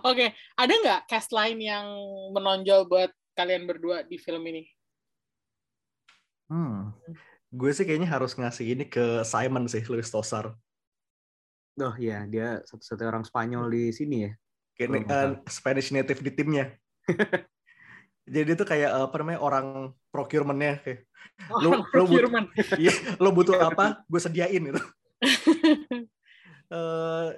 Oke, 0.03 0.35
ada 0.59 0.73
nggak 0.75 1.01
cast 1.07 1.31
lain 1.31 1.63
yang 1.63 1.87
menonjol 2.35 2.91
buat 2.91 3.11
kalian 3.39 3.71
berdua 3.71 4.03
di 4.03 4.19
film 4.19 4.43
ini? 4.51 4.67
Hmm. 6.51 6.91
Gue 7.51 7.71
sih 7.71 7.87
kayaknya 7.87 8.11
harus 8.11 8.35
ngasih 8.35 8.67
ini 8.75 8.85
ke 8.91 9.23
Simon 9.23 9.71
sih, 9.71 9.83
Luis 9.87 10.11
Tosar. 10.11 10.55
oh 11.81 11.95
iya 11.97 12.27
dia 12.29 12.61
satu-satunya 12.67 13.09
orang 13.09 13.25
Spanyol 13.25 13.65
di 13.73 13.89
sini 13.95 14.29
ya 14.29 14.33
Kayak 14.77 14.91
Oh, 14.91 15.13
eh, 15.13 15.31
Spanish 15.53 15.93
native 15.93 16.21
di 16.25 16.33
timnya. 16.33 16.73
Jadi 18.35 18.51
itu 18.55 18.65
kayak 18.65 19.11
apa 19.11 19.15
namanya 19.19 19.41
orang 19.43 19.67
procurement-nya 20.11 20.79
kayak 20.85 21.01
Lu- 21.41 21.57
Orang 21.57 21.63
lu 21.65 21.71
but- 21.73 21.89
procurement. 21.91 22.47
iya 22.83 22.93
lo 23.17 23.29
butuh 23.33 23.57
apa 23.57 24.05
gue 24.05 24.21
sediain 24.21 24.61
gitu. 24.63 24.81
Eh 26.71 27.29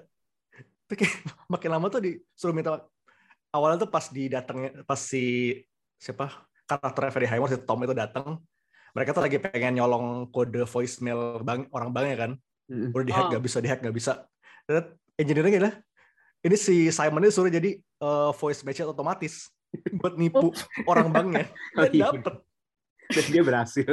kayak 0.93 1.15
makin 1.49 1.71
lama 1.73 1.89
tuh 1.89 2.05
disuruh 2.05 2.53
minta 2.53 2.85
awalnya 3.49 3.81
tuh 3.81 3.89
pas 3.89 4.05
didatengnya 4.13 4.85
pas 4.85 5.01
si 5.01 5.57
siapa 5.97 6.45
karakter 6.69 7.09
Freddie 7.09 7.33
Highmore 7.33 7.49
si 7.49 7.65
Tom 7.65 7.81
itu 7.81 7.97
datang 7.97 8.37
mereka 8.93 9.17
tuh 9.17 9.25
lagi 9.25 9.41
pengen 9.41 9.81
nyolong 9.81 10.29
kode 10.29 10.69
voicemail 10.69 11.41
bang 11.41 11.65
orang 11.73 11.97
banknya 11.97 12.17
kan 12.29 12.33
udah 12.69 13.05
dihack 13.09 13.25
Oh. 13.25 13.29
nggak 13.33 13.45
bisa 13.45 13.59
dihack 13.65 13.81
nggak 13.81 13.97
bisa 13.97 14.13
terus 14.69 14.85
engineer-nya 15.17 15.53
gila 15.57 15.71
ini 16.45 16.57
si 16.61 16.93
Simon 16.93 17.25
ini 17.25 17.33
suruh 17.33 17.49
jadi 17.49 17.81
eh, 17.81 18.31
voice 18.37 18.61
match 18.61 18.85
otomatis 18.85 19.49
buat 20.01 20.15
nipu 20.17 20.53
orang 20.85 21.09
banknya 21.11 21.47
Oh, 21.77 21.85
dan 21.85 21.93
iya. 21.93 22.09
dapet 22.11 22.35
Dan 23.13 23.25
dia 23.29 23.43
berhasil. 23.43 23.93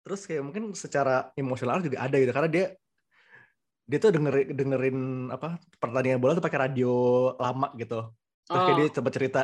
terus 0.00 0.28
kayak 0.28 0.44
mungkin 0.44 0.76
secara 0.76 1.32
emosional 1.32 1.80
juga 1.80 2.04
ada 2.04 2.16
gitu 2.20 2.28
karena 2.28 2.50
dia 2.50 2.66
dia 3.84 3.98
tuh 4.00 4.12
dengerin 4.12 4.48
dengerin 4.52 4.98
apa 5.28 5.56
pertandingan 5.76 6.20
bola 6.20 6.36
tuh 6.36 6.44
pakai 6.44 6.60
radio 6.68 6.92
lama 7.36 7.72
gitu 7.76 8.12
terus 8.44 8.60
kayak 8.60 8.74
Oh. 8.74 8.78
dia 8.80 8.88
coba 9.00 9.08
cerita 9.08 9.40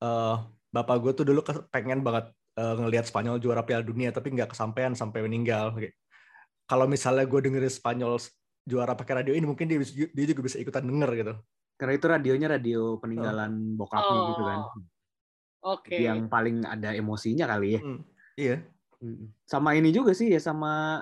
eh 0.00 0.36
bapak 0.68 0.96
gue 1.00 1.12
tuh 1.16 1.24
dulu 1.24 1.40
pengen 1.68 2.00
banget 2.00 2.28
eh, 2.56 2.74
ngelihat 2.76 3.08
Spanyol 3.08 3.40
juara 3.40 3.64
Piala 3.64 3.80
Dunia 3.80 4.12
tapi 4.12 4.32
nggak 4.32 4.52
kesampaian 4.52 4.92
sampai 4.92 5.24
meninggal 5.24 5.72
Kayak, 5.72 5.96
kalau 6.68 6.84
misalnya 6.84 7.24
gue 7.24 7.40
dengerin 7.40 7.72
Spanyol 7.72 8.20
juara 8.68 8.92
pakai 8.92 9.24
radio 9.24 9.32
ini 9.32 9.48
mungkin 9.48 9.64
dia 9.64 9.80
dia 10.12 10.26
juga 10.28 10.40
bisa 10.44 10.60
ikutan 10.60 10.84
denger 10.84 11.10
gitu 11.16 11.34
Karena 11.80 11.96
itu 11.96 12.04
radionya 12.04 12.48
radio 12.50 13.00
peninggalan 13.00 13.52
bokapnya 13.74 14.12
Oh. 14.14 14.26
gitu 14.28 14.42
kan. 14.44 14.58
Oke. 15.62 15.96
Yang 15.96 16.28
paling 16.28 16.60
ada 16.62 16.92
emosinya 16.92 17.48
kali 17.48 17.76
ya. 17.76 17.80
Hmm, 17.80 18.00
iya 18.36 18.56
Mm. 19.00 19.32
Sama 19.48 19.72
ini 19.72 19.88
juga 19.90 20.12
sih 20.12 20.28
ya 20.28 20.36
sama 20.36 21.00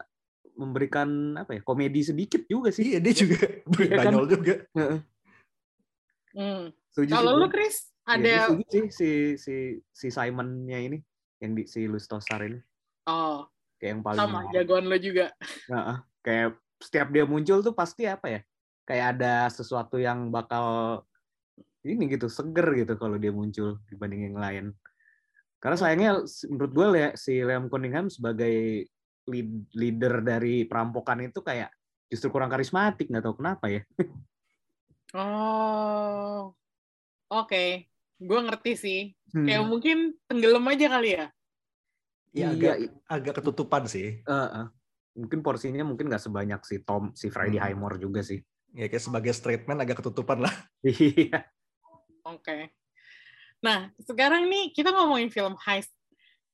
memberikan 0.55 1.35
apa 1.35 1.59
ya 1.59 1.61
komedi 1.61 2.07
sedikit 2.07 2.47
juga 2.47 2.71
sih. 2.71 2.95
iya 2.95 3.03
dia 3.03 3.11
juga 3.11 3.43
Iya 3.75 3.91
kan? 3.99 4.15
Banyol 4.15 4.27
juga 4.31 4.55
Hmm. 6.31 6.71
Kalau 6.95 7.33
sih 7.35 7.43
lu. 7.43 7.49
Chris 7.51 7.77
Iya, 8.07 8.15
ada 8.15 8.33
setuju 8.47 8.65
sih 8.71 8.85
si 8.89 9.11
si 9.37 9.55
si 9.85 10.07
Simonnya 10.09 10.79
ini 10.79 11.03
yang 11.39 11.53
di 11.53 11.67
si 11.67 11.85
Luis 11.85 12.07
Tosar 12.07 12.41
ini 12.41 12.57
oh 13.05 13.45
kayak 13.77 13.91
yang 13.93 14.03
paling 14.03 14.19
sama 14.19 14.41
jagoan 14.49 14.87
lo 14.87 14.97
juga. 14.97 15.35
Heeh. 15.69 15.97
kayak 16.21 16.49
setiap 16.79 17.09
dia 17.11 17.25
muncul 17.25 17.59
tuh 17.61 17.75
pasti 17.75 18.07
apa 18.07 18.27
ya 18.29 18.41
kayak 18.89 19.21
ada 19.21 19.53
sesuatu 19.53 20.01
yang 20.01 20.33
bakal 20.33 20.65
ini 21.85 22.09
gitu 22.09 22.33
seger 22.33 22.73
gitu 22.73 22.97
kalau 22.97 23.21
dia 23.21 23.29
muncul 23.29 23.77
dibanding 23.93 24.33
yang 24.33 24.41
lain 24.41 24.65
karena 25.61 25.77
sayangnya 25.77 26.11
menurut 26.49 26.73
gue 26.73 26.87
si 27.21 27.45
Liam 27.45 27.69
Cunningham 27.69 28.09
sebagai 28.09 28.89
lead- 29.29 29.69
leader 29.77 30.25
dari 30.25 30.65
perampokan 30.65 31.29
itu 31.29 31.45
kayak 31.45 31.69
justru 32.09 32.33
kurang 32.33 32.49
karismatik 32.49 33.13
nggak 33.13 33.29
tahu 33.29 33.37
kenapa 33.45 33.69
ya 33.69 33.83
Oh. 35.17 36.53
Oke. 37.33 37.89
Gue 38.21 38.41
ngerti 38.45 38.73
sih. 38.77 39.01
Hmm. 39.33 39.49
Kayak 39.49 39.65
mungkin 39.65 39.99
tenggelam 40.29 40.69
aja 40.69 40.87
kali 40.93 41.17
ya. 41.17 41.27
Iya, 42.29 42.53
Iya, 42.53 42.53
agak 42.53 42.77
agak 43.09 43.35
ketutupan 43.41 43.89
sih 43.89 44.21
Heeh. 44.21 44.67
mungkin 45.17 45.41
porsinya 45.41 45.81
mungkin 45.81 46.13
nggak 46.13 46.29
sebanyak 46.29 46.61
si 46.61 46.85
Tom 46.85 47.17
si 47.17 47.33
Freddie 47.33 47.57
Hmm. 47.57 47.73
Highmore 47.73 47.97
juga 47.97 48.21
sih 48.21 48.37
ya 48.79 48.87
kayak 48.87 49.03
sebagai 49.03 49.35
straight 49.35 49.67
man 49.67 49.83
agak 49.83 49.99
ketutupan 49.99 50.47
lah 50.47 50.55
iya 50.87 51.43
Oke. 52.29 52.77
Nah, 53.65 53.89
sekarang 54.05 54.53
nih 54.53 54.69
kita 54.77 54.93
ngomongin 54.93 55.33
film 55.33 55.57
heist. 55.65 55.89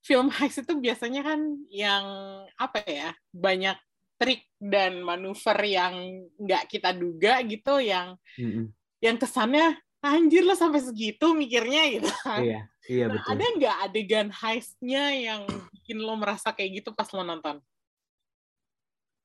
Film 0.06 0.30
heist 0.30 0.62
itu 0.62 0.70
biasanya 0.78 1.26
kan 1.26 1.40
yang 1.66 2.06
apa 2.54 2.78
ya? 2.86 3.10
Banyak 3.34 3.74
trik 4.14 4.46
dan 4.62 5.02
manuver 5.02 5.58
yang 5.66 6.22
nggak 6.38 6.70
kita 6.70 6.94
duga 6.94 7.42
gitu 7.42 7.82
yang 7.82 8.14
Mm-mm. 8.38 8.70
yang 9.02 9.18
kesannya 9.18 9.74
anjir 9.98 10.46
lo 10.46 10.54
sampai 10.54 10.78
segitu 10.78 11.34
mikirnya 11.34 11.82
gitu. 11.90 12.06
iya 12.38 12.70
iya 12.86 13.04
Nah, 13.10 13.18
betul 13.18 13.30
ada 13.34 13.44
nggak 13.58 13.76
adegan 13.90 14.28
heistnya 14.30 15.04
yang 15.10 15.42
bikin 15.74 15.98
lo 15.98 16.14
merasa 16.14 16.54
kayak 16.54 16.86
gitu 16.86 16.94
pas 16.94 17.10
lo 17.10 17.26
nonton? 17.26 17.58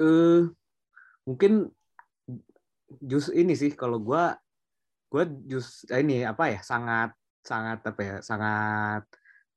eh 0.01 0.49
mungkin 1.29 1.69
jus 2.98 3.29
ini 3.29 3.53
sih 3.53 3.72
kalau 3.77 4.01
gua 4.01 4.34
gua 5.10 5.24
jus 5.46 5.86
eh, 5.89 6.01
ini 6.01 6.25
apa 6.25 6.50
ya 6.50 6.60
sangat 6.65 7.13
sangat 7.46 7.79
apa 7.86 8.01
ya 8.01 8.15
sangat 8.25 9.03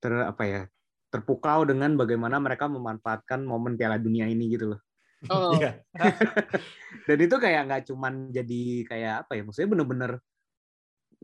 ter 0.03 0.13
apa 0.13 0.43
ya 0.45 0.61
terpukau 1.13 1.65
dengan 1.69 1.93
bagaimana 1.97 2.41
mereka 2.41 2.69
memanfaatkan 2.69 3.45
momen 3.45 3.77
Piala 3.77 4.01
Dunia 4.01 4.29
ini 4.29 4.53
gitu 4.53 4.77
loh 4.77 4.81
Oh, 5.31 5.55
Iya. 5.55 5.79
dan 7.07 7.19
itu 7.23 7.37
kayak 7.39 7.71
nggak 7.71 7.83
cuman 7.95 8.35
jadi 8.35 8.63
kayak 8.91 9.15
apa 9.23 9.39
ya 9.39 9.43
maksudnya 9.47 9.71
bener-bener 9.71 10.13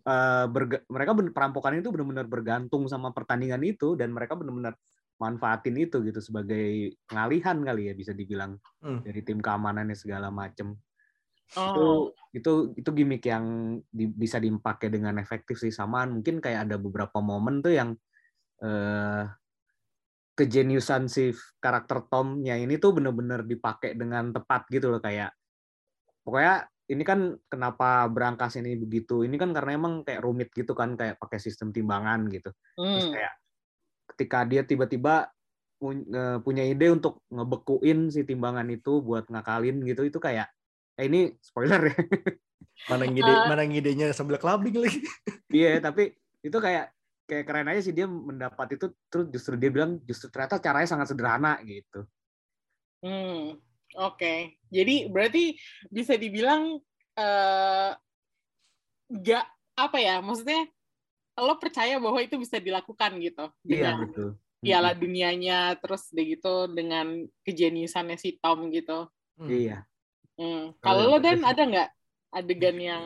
eh, 0.06 0.46
berga- 0.46 0.86
mereka 0.86 1.10
bener, 1.18 1.32
perampokan 1.34 1.82
itu 1.82 1.90
bener-bener 1.90 2.26
bergantung 2.30 2.86
sama 2.86 3.10
pertandingan 3.10 3.58
itu 3.66 3.98
dan 3.98 4.14
mereka 4.14 4.38
bener-bener 4.38 4.78
manfaatin 5.18 5.74
itu 5.82 5.98
gitu 6.06 6.22
sebagai 6.22 6.94
pengalihan 7.10 7.58
kali 7.58 7.90
ya 7.90 7.94
bisa 7.98 8.14
dibilang 8.14 8.54
Hmm. 8.78 9.02
dari 9.02 9.18
tim 9.26 9.42
keamanannya 9.42 9.98
segala 9.98 10.30
macem 10.30 10.78
oh, 11.56 12.12
itu 12.36 12.76
itu 12.76 12.90
gimmick 12.92 13.24
yang 13.24 13.78
di- 13.88 14.12
bisa 14.12 14.36
dipakai 14.36 14.92
dengan 14.92 15.16
efektif 15.16 15.56
sih 15.56 15.72
samaan 15.72 16.20
mungkin 16.20 16.44
kayak 16.44 16.68
ada 16.68 16.76
beberapa 16.76 17.22
momen 17.24 17.64
tuh 17.64 17.72
yang 17.72 17.90
eh 18.58 19.24
kejeniusan 20.38 21.10
si 21.10 21.34
karakter 21.58 22.06
Tomnya 22.06 22.54
ini 22.54 22.78
tuh 22.78 22.94
bener-bener 22.94 23.42
dipakai 23.42 23.98
dengan 23.98 24.30
tepat 24.30 24.70
gitu 24.70 24.86
loh 24.86 25.02
kayak 25.02 25.34
pokoknya 26.22 26.70
ini 26.88 27.04
kan 27.04 27.36
kenapa 27.52 28.08
berangkas 28.08 28.56
ini 28.56 28.72
begitu? 28.80 29.20
Ini 29.20 29.36
kan 29.36 29.52
karena 29.52 29.76
emang 29.76 30.08
kayak 30.08 30.24
rumit 30.24 30.48
gitu 30.56 30.72
kan 30.72 30.96
kayak 30.96 31.20
pakai 31.20 31.36
sistem 31.36 31.68
timbangan 31.68 32.24
gitu. 32.32 32.48
Terus 32.80 33.06
hmm. 33.08 33.12
kayak 33.12 33.34
ketika 34.14 34.38
dia 34.48 34.62
tiba-tiba 34.64 35.28
eh, 35.84 36.38
punya 36.40 36.64
ide 36.64 36.88
untuk 36.88 37.20
ngebekuin 37.28 38.08
si 38.08 38.24
timbangan 38.24 38.66
itu 38.72 39.04
buat 39.04 39.28
ngakalin 39.28 39.84
gitu 39.84 40.08
itu 40.08 40.16
kayak 40.16 40.48
eh 40.98 41.06
ini 41.06 41.30
spoiler 41.40 41.80
ya 41.88 41.96
Mana 42.86 43.04
ngide 43.06 43.26
Eh. 43.26 43.46
mana 43.46 43.62
ngidenya 43.62 44.10
sambil 44.10 44.38
clubbing 44.38 44.78
lagi. 44.78 45.02
iya 45.50 45.78
tapi 45.78 46.14
itu 46.40 46.54
kayak 46.54 46.94
kayak 47.24 47.44
keren 47.44 47.68
aja 47.68 47.82
sih 47.82 47.92
dia 47.92 48.06
mendapat 48.06 48.78
itu 48.78 48.86
terus 49.06 49.26
justru 49.28 49.54
dia 49.54 49.68
bilang 49.68 49.98
justru 50.02 50.26
ternyata 50.28 50.58
caranya 50.58 50.88
sangat 50.88 51.10
sederhana 51.10 51.58
gitu 51.62 52.06
Hmm, 52.98 53.54
oke. 53.94 54.34
Jadi 54.74 55.06
berarti 55.06 55.54
bisa 55.86 56.18
dibilang 56.18 56.82
eh, 57.14 57.90
nggak 59.06 59.44
apa 59.78 59.98
ya? 59.98 60.18
Maksudnya 60.18 60.66
lo 61.38 61.54
percaya 61.62 62.02
bahwa 62.02 62.18
itu 62.18 62.34
bisa 62.34 62.58
dilakukan 62.58 63.22
gitu 63.22 63.46
iya 63.62 63.94
dengan 63.94 63.96
betul 64.02 64.28
piala 64.58 64.90
dunianya, 64.98 65.78
terus 65.78 66.10
udah 66.10 66.24
gitu 66.26 66.54
dengan 66.74 67.06
kejeniusannya 67.46 68.18
si 68.18 68.34
Tom 68.42 68.66
gitu. 68.74 69.06
Hmm. 69.38 69.46
iya 69.46 69.78
Hmm. 69.78 69.97
Kalau 70.38 70.74
Kalau 70.78 71.02
lo 71.10 71.18
yang 71.18 71.24
dan 71.24 71.38
ada 71.42 71.62
nggak 71.66 71.88
adegan 72.30 72.78
yang 72.78 73.04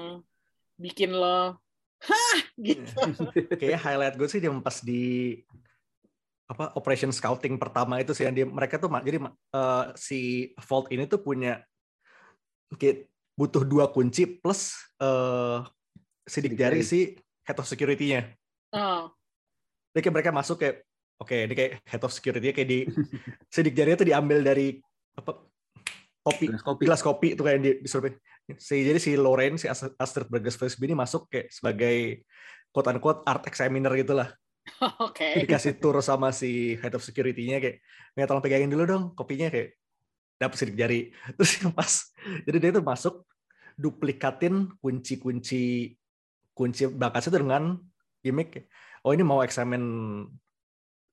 bikin 0.77 1.17
lo 1.17 1.57
hah! 2.05 2.39
gitu? 2.61 2.93
Kayaknya 3.61 3.81
highlight 3.81 4.17
gue 4.21 4.29
sih 4.29 4.41
dia 4.43 4.53
pas 4.61 4.77
di 4.85 5.41
apa 6.51 6.77
operation 6.77 7.09
scouting 7.09 7.57
pertama 7.57 7.97
itu 7.97 8.13
sih 8.13 8.29
yang 8.29 8.37
dia 8.37 8.45
mereka 8.45 8.77
tuh 8.77 8.93
jadi 9.01 9.25
eh, 9.33 9.85
si 9.97 10.53
Vault 10.69 10.93
ini 10.93 11.09
tuh 11.09 11.25
punya 11.25 11.65
kayak 12.77 13.09
butuh 13.33 13.65
dua 13.65 13.89
kunci 13.89 14.29
plus 14.29 14.77
eh 15.01 15.65
sidik 16.29 16.55
jari 16.55 16.85
si 16.85 17.17
head 17.43 17.59
of 17.59 17.67
security-nya. 17.67 18.31
Oh, 18.73 19.11
Jadi 19.93 20.01
kayak 20.07 20.15
mereka 20.15 20.31
masuk 20.33 20.63
kayak 20.63 20.87
oke 21.21 21.35
ini 21.35 21.55
kayak 21.57 21.73
head 21.85 22.03
of 22.07 22.15
security 22.15 22.55
kayak 22.55 22.69
di 22.69 22.81
sidik 23.53 23.75
jarinya 23.77 24.01
tuh 24.01 24.09
diambil 24.09 24.41
dari 24.41 24.79
apa 25.19 25.45
kopi. 26.23 26.47
Gelas 26.49 26.65
kopi. 26.65 26.83
Gelas 26.87 27.03
kopi 27.03 27.29
itu 27.35 27.43
kayak 27.43 27.59
di, 27.61 27.71
disuruh 27.83 28.13
si 28.59 28.77
jadi 28.83 28.99
si 28.99 29.15
Lorraine 29.15 29.59
si 29.59 29.67
Ast- 29.71 29.95
Astrid 29.99 30.27
Burgess 30.27 30.59
Frisbee 30.59 30.91
ini 30.91 30.97
masuk 30.99 31.31
kayak 31.31 31.51
sebagai 31.51 32.27
quote 32.75 32.89
unquote 32.91 33.21
art 33.27 33.47
examiner 33.47 33.93
gitulah 33.95 34.29
oke. 35.07 35.43
dikasih 35.43 35.79
tour 35.79 35.99
sama 36.03 36.31
si 36.35 36.79
head 36.79 36.95
of 36.95 37.03
security-nya 37.03 37.59
kayak 37.59 37.83
nggak 38.15 38.27
tolong 38.27 38.43
pegangin 38.43 38.71
dulu 38.71 38.85
dong 38.87 39.05
kopinya 39.15 39.51
kayak 39.51 39.79
dapet 40.39 40.57
sidik 40.59 40.77
jari. 40.79 41.01
Terus 41.39 41.51
yang 41.63 41.71
pas 41.75 41.91
jadi 42.47 42.59
dia 42.59 42.71
tuh 42.75 42.85
masuk 42.87 43.15
duplikatin 43.79 44.69
kunci-kunci 44.83 45.97
kunci 46.53 46.85
bakasnya 46.93 47.41
dengan 47.41 47.81
gimmick 48.21 48.49
kayak, 48.53 48.67
oh 49.03 49.11
ini 49.17 49.25
mau 49.25 49.41
eksamen 49.41 49.83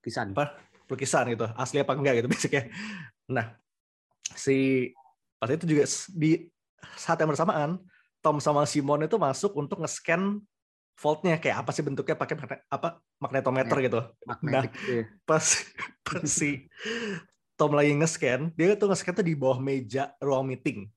kisan 0.03 0.35
apa 0.35 0.59
lukisan 0.89 1.29
gitu 1.31 1.45
asli 1.53 1.79
apa 1.81 1.93
enggak 1.93 2.21
gitu 2.21 2.27
basicnya. 2.33 2.63
Nah 3.29 3.53
si 4.33 4.89
pas 5.39 5.49
itu 5.49 5.65
juga 5.65 5.83
di 6.11 6.51
saat 6.95 7.17
yang 7.17 7.31
bersamaan 7.31 7.79
Tom 8.19 8.37
sama 8.37 8.63
Simon 8.63 9.03
itu 9.03 9.15
masuk 9.15 9.55
untuk 9.55 9.79
nge-scan 9.79 10.43
voltnya 10.93 11.39
kayak 11.39 11.63
apa 11.63 11.71
sih 11.71 11.79
bentuknya 11.79 12.13
pakai 12.13 12.35
magne- 12.35 12.63
apa 12.67 12.87
magnetometer 13.17 13.77
gitu. 13.79 13.99
Magnetik 14.27 14.71
gitu 14.75 14.91
ya. 14.91 15.03
pas 15.23 15.43
pas 16.05 16.23
si 16.23 16.67
Tom 17.55 17.71
lagi 17.71 17.95
nge-scan 17.95 18.51
dia 18.53 18.75
tuh 18.75 18.91
nge-scan 18.91 19.15
tuh 19.15 19.23
di 19.23 19.35
bawah 19.35 19.59
meja 19.59 20.11
ruang 20.19 20.43
meeting. 20.45 20.91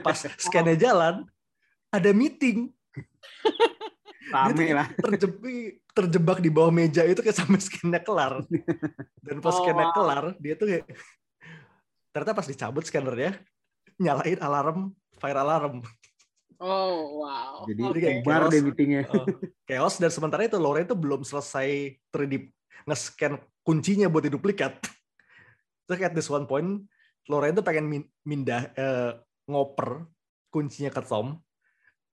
Pas 0.00 0.16
scannya 0.44 0.74
jalan 0.74 1.28
ada 1.88 2.10
meeting. 2.10 2.72
Rame 4.34 4.72
lah. 4.72 4.88
terjebak 4.98 5.46
terjebak 5.94 6.38
di 6.40 6.50
bawah 6.50 6.72
meja 6.72 7.04
itu 7.04 7.20
kayak 7.20 7.36
sampai 7.36 7.60
scannya 7.60 8.00
kelar. 8.00 8.40
Dan 9.20 9.38
pas 9.38 9.52
Oh, 9.52 9.60
scannya 9.60 9.86
wow. 9.86 9.94
kelar 9.94 10.24
dia 10.40 10.54
tuh 10.56 10.66
kayak 10.72 10.84
ternyata 12.10 12.32
pas 12.32 12.48
dicabut 12.48 12.82
scannernya 12.82 13.36
nyalain 14.00 14.38
alarm 14.40 14.92
fire 15.18 15.38
alarm 15.38 15.82
Oh, 16.64 17.26
wow. 17.26 17.66
Jadi 17.66 17.82
bubar 18.22 18.46
chaos. 18.46 18.52
deh 18.54 18.62
meetingnya. 18.62 19.02
Oh, 19.10 19.26
chaos 19.66 19.98
dan 19.98 20.08
sementara 20.08 20.46
itu 20.46 20.56
Lore 20.56 20.86
itu 20.86 20.94
belum 20.94 21.26
selesai 21.26 21.98
3D 22.14 22.46
nge-scan 22.86 23.36
kuncinya 23.66 24.06
buat 24.06 24.24
diduplikat. 24.24 24.78
Terus 25.84 25.98
at 26.06 26.14
this 26.14 26.30
one 26.30 26.46
point 26.46 26.86
Lore 27.26 27.50
itu 27.52 27.60
pengen 27.60 27.84
min- 27.90 28.10
mindah 28.24 28.70
eh, 28.78 29.12
ngoper 29.50 30.08
kuncinya 30.48 30.94
ke 30.94 31.02
Tom 31.04 31.36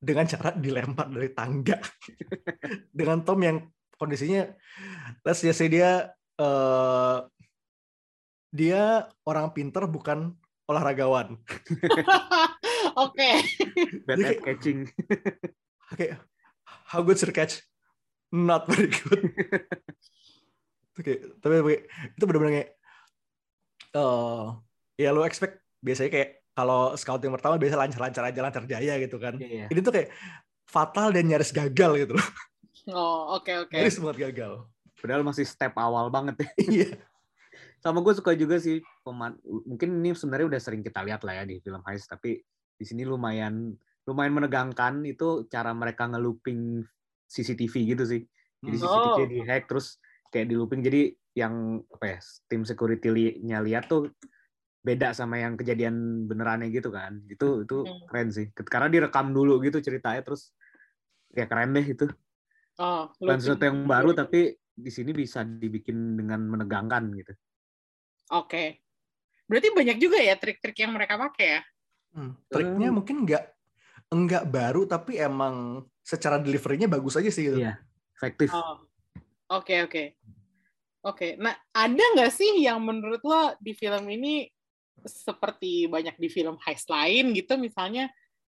dengan 0.01 0.25
cara 0.25 0.51
dilempar 0.57 1.07
dari 1.13 1.29
tangga. 1.31 1.77
dengan 2.97 3.21
Tom 3.21 3.39
yang 3.45 3.57
kondisinya 3.95 4.49
let's 5.21 5.45
just 5.45 5.61
say 5.61 5.69
dia 5.69 6.09
eh, 6.41 7.17
dia 8.51 9.05
orang 9.23 9.53
pinter 9.53 9.85
bukan 9.85 10.33
olahragawan. 10.71 11.35
Oke. 13.03 13.29
Bad 14.07 14.19
at 14.23 14.39
catching. 14.41 14.87
Oke, 15.91 16.07
how 16.87 17.03
good 17.03 17.19
your 17.19 17.35
catch? 17.35 17.59
Not 18.31 18.63
very 18.67 18.87
good. 18.87 19.31
Oke, 20.99 21.13
tapi 21.43 21.53
tapi 21.59 21.73
itu 22.15 22.23
benar-benar 22.23 22.53
kayak, 22.55 22.69
eh 23.95 24.45
ya 24.99 25.09
lo 25.11 25.27
expect 25.27 25.59
biasanya 25.83 26.11
kayak 26.11 26.29
kalau 26.51 26.95
scouting 26.95 27.31
pertama 27.31 27.55
biasa 27.59 27.75
lancar-lancar 27.79 28.23
aja, 28.27 28.39
lancar 28.43 28.63
jaya 28.67 28.93
gitu 28.99 29.17
kan. 29.19 29.35
Iya. 29.39 29.67
Ini 29.71 29.79
tuh 29.83 29.93
kayak 29.95 30.09
fatal 30.67 31.11
dan 31.11 31.27
nyaris 31.27 31.51
gagal 31.51 31.91
gitu 32.07 32.13
loh. 32.15 32.27
Oh, 32.91 33.39
oke 33.39 33.67
oke. 33.67 33.75
Nyaris 33.75 33.99
banget 33.99 34.17
gagal. 34.31 34.67
Padahal 34.99 35.23
masih 35.25 35.43
step 35.47 35.73
awal 35.75 36.07
banget 36.13 36.43
ya. 36.43 36.49
Iya. 36.59 36.89
Sama 37.81 38.05
gue 38.05 38.13
suka 38.13 38.37
juga 38.37 38.61
sih 38.61 38.77
peman 39.01 39.41
mungkin 39.65 40.05
ini 40.05 40.13
sebenarnya 40.13 40.53
udah 40.53 40.61
sering 40.61 40.85
kita 40.85 41.01
lihat 41.01 41.25
lah 41.25 41.41
ya 41.41 41.43
di 41.49 41.57
film 41.65 41.81
heist 41.89 42.13
tapi 42.13 42.37
di 42.77 42.85
sini 42.85 43.01
lumayan 43.05 43.73
lumayan 44.05 44.33
menegangkan 44.37 45.01
itu 45.05 45.45
cara 45.49 45.73
mereka 45.73 46.05
nge-looping 46.09 46.85
CCTV 47.25 47.73
gitu 47.97 48.03
sih. 48.05 48.21
Jadi 48.61 48.75
Hmm. 48.77 48.83
CCTV 48.85 49.17
Oh. 49.17 49.27
di 49.33 49.39
hack 49.49 49.63
terus 49.65 49.97
kayak 50.29 50.47
di 50.49 50.55
looping 50.57 50.81
jadi 50.85 51.13
yang 51.33 51.81
apa 51.89 52.05
ya 52.05 52.19
tim 52.51 52.61
security-nya 52.67 53.63
lihat 53.65 53.89
tuh 53.89 54.11
beda 54.81 55.13
sama 55.13 55.37
yang 55.37 55.53
kejadian 55.57 56.25
benerannya 56.29 56.69
gitu 56.73 56.89
kan. 56.93 57.21
Itu 57.29 57.65
itu 57.65 57.85
Hmm. 57.85 58.05
keren 58.09 58.29
sih. 58.29 58.49
Karena 58.53 58.89
direkam 58.89 59.33
dulu 59.33 59.61
gitu 59.65 59.81
ceritanya 59.81 60.21
terus 60.21 60.53
ya 61.33 61.45
keren 61.49 61.73
deh 61.73 61.85
itu. 61.85 62.05
Oh, 62.81 63.09
Bukan 63.21 63.37
sesuatu 63.37 63.63
yang 63.69 63.85
baru 63.85 64.13
tapi 64.17 64.57
di 64.57 64.89
sini 64.89 65.13
bisa 65.13 65.45
dibikin 65.45 66.17
dengan 66.17 66.41
menegangkan 66.49 67.13
gitu. 67.13 67.33
Oke. 68.31 68.79
Berarti 69.45 69.67
banyak 69.75 69.97
juga 69.99 70.17
ya 70.23 70.39
trik-trik 70.39 70.79
yang 70.79 70.95
mereka 70.95 71.19
pakai 71.19 71.47
ya? 71.59 71.61
Hmm. 72.15 72.33
Triknya 72.47 72.89
Hmm. 72.91 72.97
mungkin 73.03 73.17
nggak 73.27 73.43
enggak 74.11 74.43
baru 74.47 74.83
tapi 74.87 75.19
emang 75.19 75.87
secara 76.03 76.39
deliverynya 76.39 76.87
bagus 76.87 77.19
aja 77.19 77.31
sih 77.31 77.51
gitu. 77.51 77.59
Iya, 77.59 77.79
efektif. 78.15 78.51
Oh. 78.51 78.79
Oke, 79.51 79.83
oke. 79.83 80.15
Oke. 81.03 81.35
Nah, 81.35 81.51
ada 81.75 82.03
nggak 82.15 82.31
sih 82.31 82.63
yang 82.63 82.79
menurut 82.79 83.19
lo 83.27 83.55
di 83.59 83.75
film 83.75 84.07
ini 84.07 84.47
seperti 85.03 85.89
banyak 85.89 86.15
di 86.15 86.29
film 86.29 86.55
heist 86.61 86.87
lain 86.87 87.33
gitu 87.33 87.57
misalnya 87.57 88.11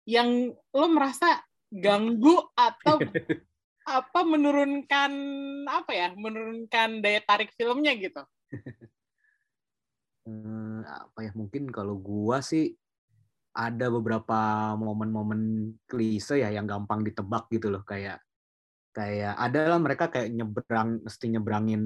yang 0.07 0.55
lo 0.55 0.87
merasa 0.87 1.43
ganggu 1.67 2.39
atau 2.55 2.97
apa 3.87 4.19
menurunkan 4.23 5.11
apa 5.67 5.91
ya 5.91 6.07
menurunkan 6.15 7.03
daya 7.03 7.19
tarik 7.23 7.51
filmnya 7.55 7.91
gitu 7.99 8.23
Hmm, 10.27 10.83
apa 10.83 11.23
ya 11.23 11.31
mungkin 11.39 11.71
kalau 11.71 11.95
gua 11.95 12.43
sih 12.43 12.75
ada 13.55 13.87
beberapa 13.87 14.75
momen-momen 14.75 15.71
klise 15.87 16.43
ya 16.43 16.51
yang 16.51 16.67
gampang 16.67 17.07
ditebak 17.07 17.47
gitu 17.47 17.71
loh 17.71 17.87
kayak 17.87 18.19
kayak 18.91 19.39
ada 19.39 19.71
lah 19.71 19.79
mereka 19.79 20.11
kayak 20.11 20.35
nyebrang 20.35 20.99
mesti 20.99 21.25
nyebrangin 21.31 21.83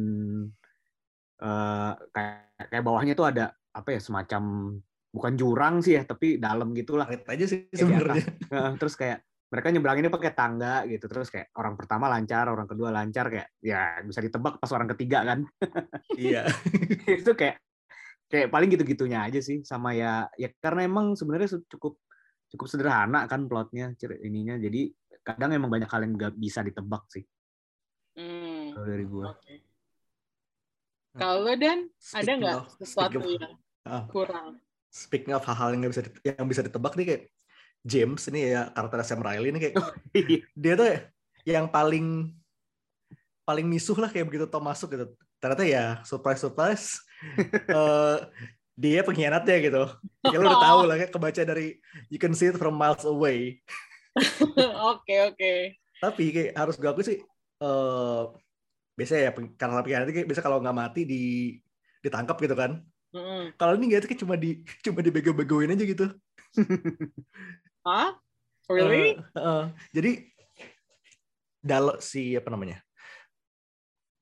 eh 1.42 1.92
kayak 2.10 2.66
kayak 2.74 2.84
bawahnya 2.84 3.14
tuh 3.14 3.30
ada 3.30 3.54
apa 3.78 3.94
ya 3.94 4.00
semacam 4.02 4.74
bukan 5.14 5.34
jurang 5.38 5.76
sih 5.86 6.02
ya 6.02 6.04
tapi 6.08 6.42
dalam 6.42 6.74
gitulah 6.74 7.06
Karet 7.06 7.30
aja 7.30 7.46
sih 7.46 7.70
sebenarnya. 7.70 8.26
Terus 8.82 8.96
kayak 8.98 9.22
mereka 9.52 9.68
nyebranginnya 9.68 10.10
pakai 10.10 10.32
tangga 10.32 10.88
gitu 10.88 11.12
terus 11.12 11.28
kayak 11.28 11.52
orang 11.60 11.76
pertama 11.76 12.08
lancar 12.08 12.48
orang 12.48 12.64
kedua 12.66 12.88
lancar 12.88 13.28
kayak 13.28 13.52
ya 13.60 14.00
bisa 14.08 14.24
ditebak 14.24 14.64
pas 14.64 14.72
orang 14.72 14.88
ketiga 14.96 15.28
kan 15.28 15.44
Iya. 16.16 16.48
itu 17.20 17.36
kayak 17.36 17.60
kayak 18.32 18.48
paling 18.48 18.70
gitu-gitunya 18.72 19.28
aja 19.28 19.44
sih 19.44 19.60
sama 19.68 19.92
ya 19.92 20.32
ya 20.40 20.48
karena 20.64 20.88
emang 20.88 21.14
sebenarnya 21.20 21.60
cukup 21.68 22.00
cukup 22.48 22.68
sederhana 22.72 23.28
kan 23.28 23.44
plotnya 23.46 23.92
ininya 24.24 24.56
jadi 24.56 24.88
kadang 25.22 25.52
emang 25.54 25.70
banyak 25.70 25.92
hal 25.92 26.02
yang 26.08 26.16
nggak 26.16 26.34
bisa 26.40 26.64
ditebak 26.64 27.04
sih 27.12 27.24
hmm. 28.16 28.72
kalau 28.74 28.88
dari 28.88 29.06
gua 29.06 29.36
oke 29.36 29.56
kalau 31.12 31.44
dan 31.60 31.92
ada 31.92 31.92
Speaking 32.00 32.40
nggak 32.40 32.56
of- 32.58 32.72
sesuatu 32.80 33.18
of- 33.20 33.28
yang 33.28 33.54
Ah. 33.82 34.06
kurang 34.08 34.62
Speaking 34.92 35.34
of 35.34 35.42
hal-hal 35.48 35.72
yang 35.74 35.80
nggak 35.88 35.94
bisa 35.96 36.04
yang 36.22 36.48
bisa 36.48 36.62
ditebak 36.62 36.94
nih 37.00 37.06
kayak 37.08 37.24
James 37.82 38.22
ini 38.30 38.54
ya 38.54 38.70
karakter 38.70 39.02
Sam 39.02 39.24
Riley 39.24 39.50
ini 39.50 39.60
kayak 39.60 39.76
dia 40.54 40.74
tuh 40.78 40.88
yang 41.48 41.66
paling 41.66 42.30
paling 43.42 43.66
misuh 43.66 43.98
lah 43.98 44.14
kayak 44.14 44.30
begitu 44.30 44.46
Tom 44.46 44.62
masuk 44.62 44.94
gitu. 44.94 45.10
Ternyata 45.42 45.66
ya 45.66 45.86
surprise 46.06 46.46
surprise 46.46 47.02
eh, 47.70 48.18
dia 48.78 49.00
pengkhianatnya 49.06 49.58
gitu. 49.62 49.84
Ya 50.34 50.38
lo 50.38 50.46
udah 50.46 50.62
tahu 50.62 50.80
lah 50.86 50.96
kayak 51.02 51.14
kebaca 51.14 51.42
dari 51.42 51.82
you 52.14 52.22
can 52.22 52.38
see 52.38 52.54
it 52.54 52.58
from 52.58 52.78
miles 52.78 53.02
away. 53.06 53.58
oke 54.92 55.16
oke 55.34 55.52
Tapi 55.98 56.24
kayak 56.30 56.52
harus 56.54 56.76
gue 56.78 56.90
akui 56.90 57.06
sih 57.08 57.20
eh 57.62 58.22
biasanya 58.94 59.22
ya 59.22 59.32
karena 59.58 59.82
pengkhianat 59.82 60.08
itu 60.12 60.28
biasa 60.30 60.46
kalau 60.46 60.62
nggak 60.62 60.78
mati 60.78 61.02
di 61.10 61.24
ditangkap 62.06 62.38
gitu 62.38 62.54
kan. 62.54 62.86
Mm-mm. 63.12 63.58
Kalau 63.58 63.74
ini 63.76 63.92
nggak 63.92 64.14
cuma 64.22 64.38
di 64.38 64.62
cuma 64.86 65.02
dibego-begoin 65.02 65.74
aja 65.74 65.84
gitu. 65.84 66.06
Hah? 67.88 68.14
Really? 68.70 69.18
Eh, 69.18 69.42
eh, 69.42 69.64
jadi 69.92 70.12
dalam 71.62 71.98
si 72.02 72.34
apa 72.34 72.50
namanya 72.50 72.82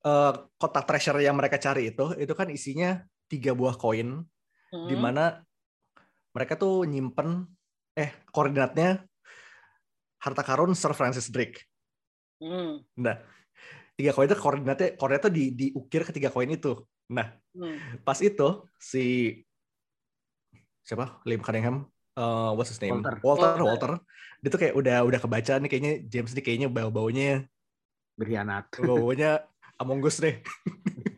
eh, 0.06 0.32
kotak 0.60 0.84
treasure 0.88 1.20
yang 1.20 1.36
mereka 1.36 1.56
cari 1.60 1.92
itu 1.92 2.16
itu 2.16 2.32
kan 2.32 2.48
isinya 2.48 3.00
tiga 3.30 3.52
buah 3.54 3.76
koin 3.78 4.24
Hmm. 4.70 4.86
di 4.86 4.94
mana 4.94 5.42
mereka 6.30 6.54
tuh 6.54 6.86
nyimpen 6.86 7.42
eh 7.98 8.14
koordinatnya 8.30 9.02
harta 10.22 10.42
karun 10.46 10.78
Sir 10.78 10.94
Francis 10.94 11.26
Drake. 11.26 11.66
Hmm. 12.38 12.86
Nah 13.02 13.18
tiga 13.98 14.14
koin 14.14 14.30
itu 14.30 14.38
koordinatnya 14.38 14.94
koordinatnya 14.94 15.32
di 15.34 15.44
diukir 15.58 16.06
ke 16.06 16.12
tiga 16.14 16.30
koin 16.30 16.54
itu. 16.54 16.86
Nah 17.10 17.34
Hmm. 17.50 17.76
pas 18.06 18.18
itu 18.22 18.62
si 18.78 19.34
siapa 20.86 21.18
Liam 21.26 21.42
Cunningham 21.42 21.90
eh, 22.14 22.50
what's 22.54 22.70
his 22.70 22.78
name 22.78 23.02
Walter. 23.02 23.18
Walter 23.26 23.50
Walter. 23.58 23.66
Walter 23.66 23.92
dia 24.40 24.48
tuh 24.48 24.60
kayak 24.62 24.74
udah 24.78 24.96
udah 25.04 25.20
kebaca 25.20 25.52
nih 25.60 25.68
kayaknya 25.68 25.92
James 26.08 26.32
nih 26.32 26.44
kayaknya 26.46 26.68
bau 26.72 26.88
baunya 26.88 27.44
berkhianat 28.16 28.64
bau 28.80 29.10
baunya 29.10 29.44
Among 29.80 30.04
Us 30.04 30.20
deh 30.20 30.36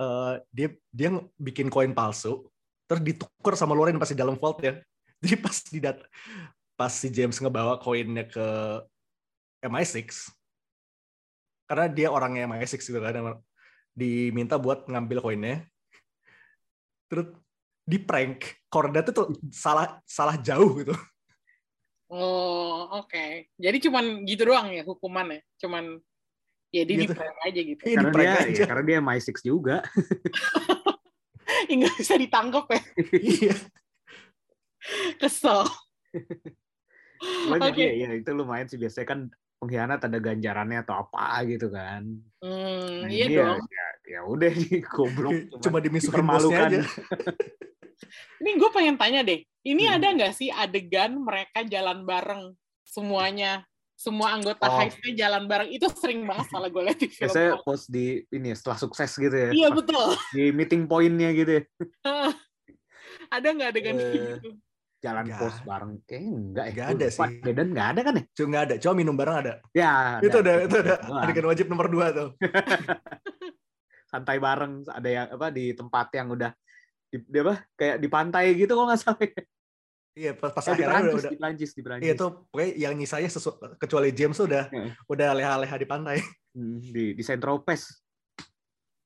Eh, 0.00 0.34
dia 0.48 0.68
dia 0.88 1.08
bikin 1.36 1.68
koin 1.68 1.92
palsu 1.92 2.48
terus 2.88 3.04
ditukar 3.04 3.52
sama 3.52 3.76
Loren 3.76 4.00
pas 4.00 4.08
di 4.08 4.16
dalam 4.16 4.40
vault 4.40 4.56
ya 4.64 4.80
jadi 5.22 5.36
pas 5.36 5.56
di 5.60 5.78
dat 5.78 6.00
pas 6.72 6.88
si 6.88 7.12
James 7.12 7.36
ngebawa 7.36 7.76
koinnya 7.76 8.24
ke 8.24 8.46
MI6 9.60 10.32
karena 11.68 11.86
dia 11.92 12.08
orangnya 12.08 12.48
MI6 12.48 12.80
gitu 12.80 12.96
kan 12.96 13.44
diminta 13.92 14.56
buat 14.56 14.88
ngambil 14.88 15.20
koinnya 15.20 15.68
terus 17.12 17.36
di 17.84 18.00
prank 18.00 18.56
koordinatnya 18.72 19.12
tuh 19.12 19.36
salah 19.52 20.00
salah 20.08 20.40
jauh 20.40 20.80
gitu 20.80 20.96
Oh, 22.10 22.90
oke. 22.90 23.54
Jadi 23.54 23.86
cuman 23.86 24.26
gitu 24.26 24.42
doang 24.42 24.74
ya 24.74 24.82
hukumannya. 24.82 25.46
Cuman 25.62 26.02
ya 26.70 26.82
dia 26.82 26.96
Gitu. 26.96 27.02
di 27.04 27.06
prank 27.12 27.38
aja 27.40 27.60
gitu. 27.60 27.82
Iya, 27.82 27.96
karena 27.96 28.10
dia 28.12 28.30
aja. 28.36 28.50
ya, 28.52 28.66
karena 28.66 28.84
dia 28.84 28.96
MI6 28.98 29.28
juga 29.40 29.76
Nggak 31.70 31.94
bisa 31.96 32.14
ditangkap 32.16 32.64
ya. 32.68 32.80
iya 33.12 33.54
Kesel. 35.16 35.66
Oke. 37.52 37.76
ya, 37.76 37.92
ya 37.92 38.08
itu 38.12 38.30
lumayan 38.30 38.66
sih 38.66 38.76
biasanya 38.76 39.06
kan 39.06 39.20
pengkhianat 39.56 40.00
ada 40.00 40.18
ganjarannya 40.18 40.80
atau 40.80 40.94
apa 40.98 41.44
gitu 41.44 41.68
kan 41.68 42.06
Hmm, 42.40 43.04
Nah, 43.04 43.08
iya 43.08 43.24
ini 43.26 43.36
dong. 43.36 43.60
ya, 43.60 43.68
ya, 43.68 43.86
ya 44.08 44.20
udah 44.24 44.50
nih 44.50 44.80
goblok 44.94 45.36
cuma 45.62 45.78
dimisuhin 45.78 46.24
bosnya 46.24 46.24
dipermalukan. 46.24 46.68
aja 46.70 46.80
Ini 48.40 48.50
gue 48.56 48.70
pengen 48.72 48.96
tanya 48.96 49.20
deh. 49.20 49.44
Ini 49.60 49.82
Hmm. 49.84 49.94
ada 49.94 50.06
nggak 50.10 50.32
sih 50.32 50.48
adegan 50.48 51.20
mereka 51.20 51.60
jalan 51.62 52.02
bareng 52.02 52.56
semuanya? 52.82 53.68
Semua 54.00 54.32
anggota 54.32 54.64
Oh. 54.64 54.80
heistnya 54.80 55.12
jalan 55.14 55.44
bareng. 55.44 55.68
Itu 55.68 55.92
sering 55.92 56.24
banget 56.24 56.48
salah 56.48 56.66
gue 56.66 56.82
lihat 56.82 56.96
di 56.96 57.06
film. 57.06 57.20
biasanya 57.22 57.52
post 57.60 57.84
di 57.86 58.04
ini 58.26 58.50
setelah 58.50 58.78
sukses 58.78 59.12
gitu 59.12 59.36
ya 59.36 59.50
Iya 59.52 59.68
betul. 59.70 60.16
di 60.32 60.48
meeting 60.50 60.88
pointnya 60.88 61.28
gitu 61.30 61.52
ya 61.52 61.62
ada 63.30 63.46
nggak 63.46 63.68
adegan 63.68 63.94
kayak 63.94 64.08
Eh, 64.10 64.20
gitu? 64.34 64.48
jalan 65.00 65.24
Nggak. 65.26 65.38
pos 65.38 65.56
bareng 65.62 65.92
kayaknya 66.02 66.30
enggak 66.34 66.64
ya 66.64 66.72
Nggak 66.72 66.86
Gua 66.86 66.96
ada 66.96 67.06
lupa. 67.06 67.12
sih. 67.20 67.40
Medan 67.42 67.68
nggak 67.70 67.88
ada 67.88 68.00
kan 68.00 68.14
ya 68.14 68.24
Cuma 68.30 68.46
nggak 68.48 68.62
ada, 68.62 68.74
cuma 68.78 68.94
minum 68.94 69.14
bareng 69.14 69.36
ada. 69.38 69.52
ya 69.70 69.92
Itu 70.18 70.36
ada, 70.38 70.52
itu 70.62 70.76
ada 70.78 70.94
adegan 71.18 71.46
wajib 71.46 71.66
nomor 71.66 71.86
dua 71.86 72.06
tuh. 72.10 72.28
santai 74.10 74.36
bareng 74.38 74.72
ada 74.88 75.08
yang 75.08 75.26
apa 75.30 75.46
di 75.48 75.70
tempat 75.70 76.06
yang 76.10 76.28
udah 76.28 76.50
di, 77.06 77.16
di 77.20 77.38
apa 77.38 77.54
kayak 77.74 77.96
di 77.96 78.08
pantai 78.08 78.44
gitu 78.54 78.72
kok 78.72 78.84
nggak 78.86 78.98
salah 78.98 79.20
ya. 79.20 79.42
Iya, 80.10 80.34
pas, 80.34 80.50
pas 80.50 80.64
Eh, 80.66 80.74
di 80.74 80.82
akhirnya 80.82 80.82
udah, 80.82 81.00
Prancis, 81.00 81.22
udah 81.22 81.30
di 81.30 81.38
Prancis 81.38 81.70
di 81.70 81.82
Prancis 81.86 82.04
Iya 82.04 82.14
tuh, 82.14 82.30
pokoknya 82.50 82.70
yang 82.76 82.94
nyisanya 82.98 83.30
sesu, 83.30 83.50
kecuali 83.78 84.10
James 84.10 84.34
tuh 84.34 84.46
udah 85.06 85.28
leha-leha 85.34 85.76
di 85.76 85.86
pantai. 85.86 86.18
Hmm, 86.50 86.82
di 86.82 87.14
di 87.14 87.22
Saint 87.22 87.38
Tropez 87.38 88.02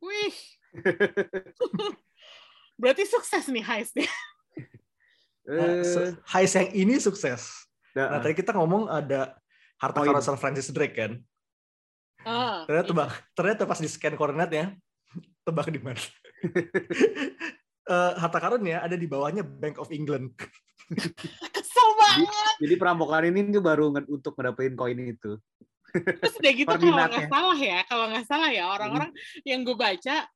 Wih. 0.00 0.32
Berarti 2.80 3.04
sukses 3.04 3.44
nih 3.48 3.60
heistnya. 3.60 4.08
Nah, 5.44 5.76
Eh, 5.76 5.84
se- 5.84 6.16
heist 6.32 6.56
yang 6.56 6.72
ini 6.72 6.96
sukses. 6.96 7.68
Nah, 7.92 8.08
nah, 8.08 8.18
tadi 8.18 8.32
kita 8.32 8.56
ngomong 8.56 8.88
ada 8.88 9.36
harta 9.76 10.00
Koin. 10.00 10.08
karun 10.08 10.24
Sir 10.24 10.40
Francis 10.40 10.72
Drake 10.72 10.96
kan. 10.96 11.20
Ah, 12.24 12.64
Ternyata 12.64 12.88
tebak, 12.88 13.10
ternyata 13.36 13.62
pas 13.68 13.76
di 13.76 13.84
scan 13.84 14.16
koordinatnya, 14.16 14.72
tebak 15.44 15.68
di 15.68 15.84
mana? 15.84 16.00
Eh, 17.84 18.12
harta 18.16 18.40
karunnya 18.40 18.80
ada 18.80 18.96
di 18.96 19.04
bawahnya 19.04 19.44
Bank 19.44 19.76
of 19.76 19.92
England. 19.92 20.32
Kesel 21.54 21.88
banget. 21.96 22.54
jadi 22.60 22.74
perampokan 22.76 23.24
ini 23.32 23.50
tuh 23.50 23.64
baru 23.64 23.92
nge- 23.94 24.10
untuk 24.10 24.32
ngedapetin 24.36 24.74
koin 24.76 25.00
itu 25.00 25.40
Terus 25.94 26.34
udah 26.42 26.52
gitu 26.58 26.66
kalau 26.66 27.06
nggak 27.06 27.30
salah 27.30 27.58
ya, 27.58 27.78
kalau 27.86 28.04
nggak 28.10 28.26
salah 28.26 28.50
ya 28.50 28.64
orang-orang 28.66 29.14
yang 29.46 29.62
gue 29.62 29.78
baca 29.78 30.26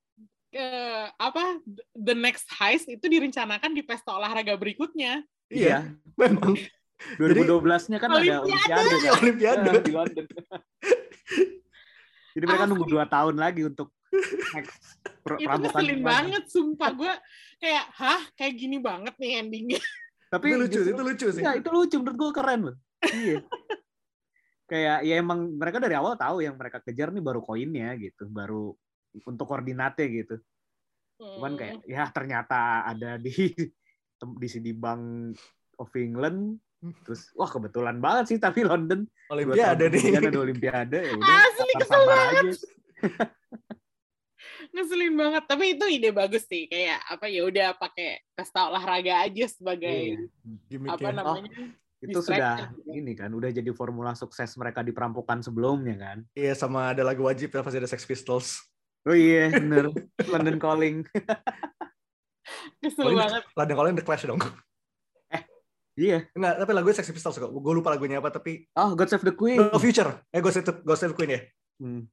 eh, 0.55 1.07
apa 1.19 1.59
the 1.99 2.15
next 2.15 2.47
heist 2.57 2.87
itu 2.87 3.03
direncanakan 3.11 3.75
di 3.75 3.83
pesta 3.83 4.15
olahraga 4.15 4.55
berikutnya. 4.55 5.27
Iya, 5.51 5.91
memang 6.15 6.55
2012-nya 7.19 7.99
kan 7.99 8.09
ada 8.11 8.39
Olimpiade. 8.43 8.47
Olimpiade 8.47 8.87
Iya, 8.87 9.11
kan? 9.11 9.19
Olimpiade. 9.23 9.71
Di 9.83 9.93
London. 9.93 10.25
Jadi 12.39 12.45
mereka 12.47 12.65
Asli. 12.65 12.71
nunggu 12.71 12.87
dua 12.87 13.05
tahun 13.11 13.35
lagi 13.35 13.61
untuk 13.67 13.89
next 14.55 14.79
Itu 15.03 15.27
perampokan 15.27 15.59
ngeselin 15.83 16.01
banget, 16.07 16.43
sumpah 16.49 16.91
gue 16.95 17.13
kayak 17.59 17.85
hah 17.99 18.23
kayak 18.39 18.55
gini 18.55 18.79
banget 18.79 19.15
nih 19.19 19.43
endingnya. 19.43 19.83
Tapi 20.29 20.47
itu 20.53 20.57
lucu, 20.61 20.79
justru- 20.81 20.93
itu 20.93 21.03
lucu 21.05 21.27
sih. 21.33 21.43
Iya, 21.43 21.53
itu 21.57 21.69
lucu 21.73 21.97
menurut 21.99 22.17
gue 22.17 22.31
keren 22.33 22.61
loh. 22.69 22.77
Iya. 23.03 23.37
Kayak 24.69 24.99
ya 25.01 25.15
emang 25.17 25.57
mereka 25.57 25.81
dari 25.81 25.97
awal 25.97 26.13
tahu 26.15 26.45
yang 26.45 26.53
mereka 26.55 26.85
kejar 26.85 27.09
nih 27.09 27.25
baru 27.25 27.41
koinnya 27.41 27.97
gitu, 27.97 28.29
baru 28.29 28.77
untuk 29.25 29.49
koordinatnya 29.49 30.07
gitu. 30.13 30.37
Cuman 31.17 31.57
Hmm. 31.57 31.59
kayak 31.59 31.75
ya 31.89 32.05
ternyata 32.13 32.85
ada 32.85 33.17
di 33.17 33.33
di 34.19 34.49
sini 34.51 34.71
Bank 34.75 35.35
of 35.79 35.91
England 35.95 36.59
terus 37.03 37.35
wah 37.35 37.47
kebetulan 37.47 37.99
banget 37.99 38.25
sih 38.31 38.39
tapi 38.39 38.63
London 38.63 39.03
Olimpiade 39.31 39.83
ada 39.91 40.39
Olimpiade 40.39 40.99
ya 41.01 41.13
udah 41.19 41.35
Asli, 41.43 41.73
kesel 41.75 42.03
aja. 42.07 42.51
Ngeselin 44.75 45.15
banget 45.15 45.45
tapi 45.47 45.65
itu 45.77 45.85
ide 45.87 46.11
bagus 46.11 46.45
sih 46.47 46.67
kayak 46.67 46.99
apa 47.09 47.27
ya 47.31 47.47
udah 47.47 47.77
pakai 47.79 48.23
pesta 48.35 48.69
olahraga 48.69 49.25
aja 49.25 49.45
sebagai. 49.49 50.29
Gimmicknya. 50.67 50.99
apa 50.99 51.09
namanya 51.15 51.53
Itu 51.99 52.23
Distraction 52.23 52.31
sudah 52.31 52.55
gitu. 52.79 52.91
ini 52.95 53.13
kan 53.19 53.31
udah 53.35 53.51
jadi 53.51 53.71
formula 53.75 54.15
sukses 54.15 54.55
mereka 54.55 54.87
di 54.87 54.95
perampokan 54.95 55.43
sebelumnya 55.43 55.99
kan. 55.99 56.19
Iya, 56.31 56.55
sama 56.55 56.95
ada 56.95 57.03
lagu 57.03 57.27
wajib 57.27 57.51
ya 57.51 57.61
pasti 57.67 57.79
ada 57.83 57.91
Sex 57.91 58.07
Pistols. 58.07 58.63
Oh 59.03 59.15
iya 59.15 59.51
bener 59.51 59.91
London 60.31 60.63
Calling. 60.63 61.03
kesel 62.79 63.03
Calling, 63.03 63.19
banget 63.19 63.43
London 63.59 63.77
Calling 63.77 63.95
The 63.99 64.05
Clash 64.07 64.27
dong. 64.31 64.39
Iya. 65.99 66.31
Enggak, 66.31 66.55
tapi 66.63 66.71
lagunya 66.71 66.95
Sex 66.95 67.11
Pistols 67.11 67.37
kok. 67.43 67.51
Gue 67.51 67.75
lupa 67.75 67.91
lagunya 67.91 68.23
apa, 68.23 68.31
tapi 68.31 68.71
Oh 68.79 68.95
God 68.95 69.11
Save 69.11 69.27
the 69.27 69.35
Queen. 69.35 69.59
No 69.59 69.83
Future. 69.83 70.23
Eh, 70.31 70.39
Ghost 70.39 70.63
Save, 70.63 70.87
Ghost 70.87 71.03
Save 71.03 71.13
the 71.13 71.19
Queen 71.19 71.35
ya? 71.35 71.41
Hmm. 71.83 72.07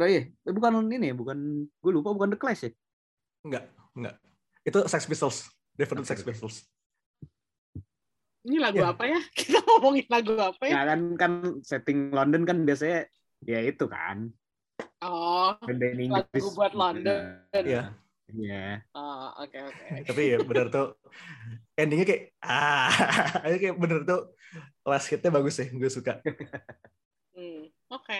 Oh 0.00 0.08
iya, 0.08 0.24
Eh, 0.32 0.52
bukan 0.52 0.88
ini 0.88 1.12
ya, 1.12 1.14
bukan 1.14 1.38
gue 1.68 1.92
lupa 1.92 2.10
bukan 2.10 2.32
The 2.32 2.38
Clash 2.40 2.62
ya. 2.64 2.70
Enggak, 3.44 3.64
enggak. 3.92 4.14
Itu 4.62 4.78
Sex 4.86 5.04
Pistols. 5.04 5.46
Definitely 5.74 6.04
Oke, 6.04 6.12
Sex. 6.12 6.20
Pistols. 6.22 6.56
ini 8.42 8.58
lagu 8.58 8.82
Ya. 8.82 8.90
apa 8.90 9.06
ya 9.06 9.22
kita 9.38 9.62
ngomongin 9.62 10.02
lagu 10.10 10.34
apa 10.34 10.66
ya 10.66 10.72
Ya 10.74 10.82
kan 10.90 11.00
kan 11.14 11.32
setting 11.62 12.10
London 12.10 12.42
kan 12.42 12.66
biasanya 12.66 13.06
ya 13.46 13.62
itu 13.62 13.86
kan. 13.86 14.34
oh 14.98 15.54
Lagu 15.62 16.48
buat 16.50 16.74
London. 16.74 17.38
Iya. 17.54 17.94
Iya. 18.32 18.82
oh, 18.98 19.28
oke 19.44 19.58
oke 19.60 19.86
tapi 20.08 20.22
ya 20.34 20.42
bener 20.42 20.72
tuh 20.74 20.96
endingnya 21.78 22.06
kayak 22.08 22.22
ah 22.40 22.90
kayak 23.62 23.76
bener 23.78 24.02
tuh 24.02 24.32
last 24.82 25.06
hitnya 25.06 25.30
bagus 25.30 25.62
sih 25.62 25.68
gue 25.70 25.90
suka 25.92 26.18
Hmm, 27.32 27.68
oke 27.94 28.18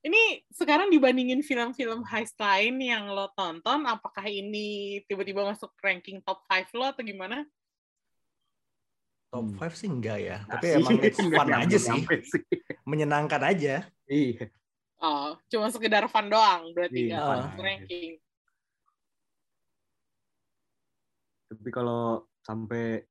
ini 0.00 0.22
sekarang 0.48 0.88
dibandingin 0.88 1.40
film-film 1.40 2.00
heist 2.04 2.36
lain 2.36 2.80
yang 2.80 3.04
lo 3.06 3.28
tonton 3.30 3.84
apakah 3.84 4.24
ini 4.24 4.98
tiba-tiba 5.04 5.44
masuk 5.44 5.76
ranking 5.78 6.20
top 6.20 6.40
5 6.48 6.72
lo 6.72 6.88
atau 6.88 7.02
gimana 7.02 7.44
top 9.28 9.44
Hmm. 9.44 9.60
5 9.60 9.76
sih 9.76 9.86
enggak 9.86 10.18
ya 10.18 10.36
Nggak 10.40 10.50
tapi 10.50 10.66
sih, 10.66 10.76
emang 10.76 10.96
it's 11.00 11.20
fun 11.36 11.50
aja 11.52 11.76
sih 11.78 12.00
sih. 12.02 12.42
menyenangkan 12.82 13.42
aja 13.44 13.74
Iya. 14.04 14.48
oh 14.98 15.38
cuma 15.46 15.68
sekedar 15.68 16.04
fun 16.06 16.26
doang 16.26 16.72
berarti 16.72 16.98
Iya, 16.98 17.08
nggak 17.10 17.22
fun 17.22 17.36
masuk 17.36 17.52
aja. 17.52 17.62
ranking 17.62 18.10
Tapi 21.50 21.68
kalau 21.68 22.02
sampai 22.40 23.02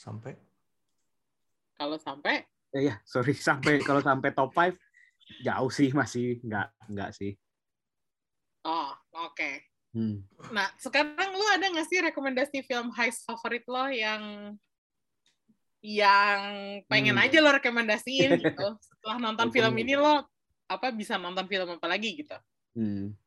sampai 0.00 0.32
kalau 1.76 2.00
sampai 2.00 2.48
eh, 2.72 2.88
ya 2.88 2.96
sorry 3.04 3.36
sampai 3.48 3.84
kalau 3.84 4.00
sampai 4.00 4.32
top 4.32 4.56
5 4.56 4.72
jauh 5.44 5.68
sih 5.68 5.92
masih 5.92 6.40
nggak 6.40 6.68
nggak 6.88 7.10
sih. 7.12 7.36
oh 8.64 8.96
oke 9.28 9.68
Hmm. 9.90 10.22
Nah, 10.54 10.70
sekarang 10.78 11.34
lu 11.34 11.46
ada 11.50 11.66
nggak 11.66 11.88
sih 11.90 11.98
rekomendasi 11.98 12.62
film 12.62 12.94
heist 12.94 13.26
favorit 13.26 13.66
lo 13.66 13.90
yang 13.90 14.54
yang 15.82 16.40
pengen 16.86 17.18
Hmm. 17.18 17.26
aja 17.26 17.42
lo 17.42 17.50
rekomendasiin 17.50 18.38
gitu? 18.46 18.66
Setelah 18.78 19.18
nonton 19.18 19.50
film 19.50 19.74
ini 19.82 19.98
lo 19.98 20.30
apa 20.70 20.94
bisa 20.94 21.18
nonton 21.18 21.42
film 21.50 21.74
apa 21.74 21.90
lagi 21.90 22.22
gitu? 22.22 22.38
Hmm. 22.78 23.18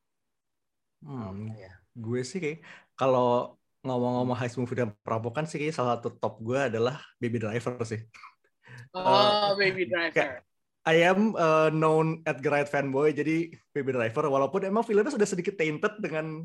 hmm, 1.03 1.51
ya? 1.59 1.75
gue 1.99 2.21
sih 2.23 2.39
kayak 2.39 2.63
kalau 2.95 3.59
ngomong-ngomong 3.83 4.37
heist 4.39 4.55
movie 4.55 4.79
dan 4.79 4.95
perampokan 5.03 5.43
sih 5.43 5.67
salah 5.75 5.99
satu 5.99 6.15
top 6.15 6.39
gue 6.39 6.71
adalah 6.71 7.03
Baby 7.19 7.43
Driver 7.43 7.75
sih 7.83 7.99
Oh, 8.93 9.57
Baby 9.57 9.89
Driver. 9.89 10.45
I 10.83 11.07
am 11.07 11.33
uh, 11.39 11.71
known 11.71 12.21
Edgar 12.27 12.51
Wright 12.59 12.67
fanboy, 12.67 13.15
jadi 13.15 13.55
Baby 13.71 13.95
Driver, 13.95 14.27
walaupun 14.27 14.67
emang 14.67 14.83
filmnya 14.83 15.15
sudah 15.15 15.25
sedikit 15.25 15.55
tainted 15.55 15.95
dengan 16.03 16.43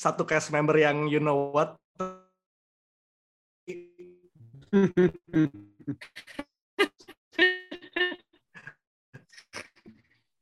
satu 0.00 0.24
cast 0.24 0.48
member 0.48 0.80
yang 0.80 1.06
you 1.12 1.20
know 1.20 1.52
what. 1.52 1.76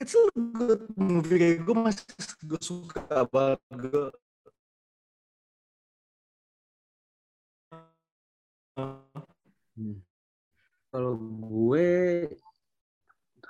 It's 0.00 0.16
a 0.16 0.32
good 0.32 0.88
movie, 0.96 1.60
gue 1.60 1.76
masih 1.76 2.06
gue 2.46 2.62
suka 2.62 3.26
banget. 3.28 3.60
Gue, 3.68 4.08
Hmm. 8.78 9.98
Kalau 10.90 11.14
gue 11.18 11.90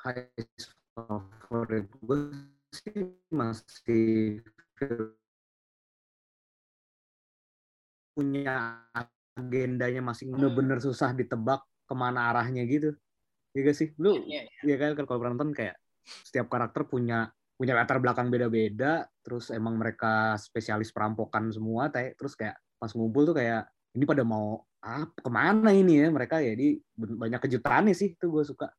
highest 0.00 0.72
favorit 0.96 1.86
gue 2.00 2.20
sih 2.72 3.12
masih 3.28 4.40
punya 8.16 8.80
agendanya 9.36 10.00
masing 10.00 10.32
bener-bener 10.32 10.80
susah 10.80 11.12
ditebak 11.12 11.60
ke 11.84 11.94
mana 11.96 12.32
arahnya 12.32 12.64
gitu. 12.64 12.96
Iya 13.52 13.60
gak 13.70 13.76
sih? 13.76 13.88
Lu 14.00 14.16
Iya, 14.24 14.46
ya 14.64 14.76
kan 14.80 14.96
kalau 15.04 15.20
pernah 15.20 15.34
nonton 15.36 15.52
kayak 15.52 15.76
setiap 16.24 16.48
karakter 16.48 16.86
punya 16.88 17.28
punya 17.60 17.76
latar 17.76 18.00
belakang 18.00 18.32
beda-beda, 18.32 19.04
terus 19.20 19.52
emang 19.52 19.76
mereka 19.76 20.32
spesialis 20.40 20.96
perampokan 20.96 21.52
semua, 21.52 21.92
teh 21.92 22.16
terus 22.16 22.32
kayak 22.32 22.56
pas 22.80 22.88
ngumpul 22.96 23.28
tuh 23.28 23.36
kayak 23.36 23.68
ini 23.92 24.08
pada 24.08 24.24
mau 24.24 24.64
apa 24.80 25.12
ke 25.12 25.28
mana 25.28 25.76
ini 25.76 26.00
ya 26.00 26.08
mereka 26.08 26.40
ya 26.40 26.56
di 26.56 26.80
banyak 26.96 27.40
kejutannya 27.44 27.92
sih 27.92 28.16
itu 28.16 28.26
gue 28.32 28.44
suka. 28.48 28.72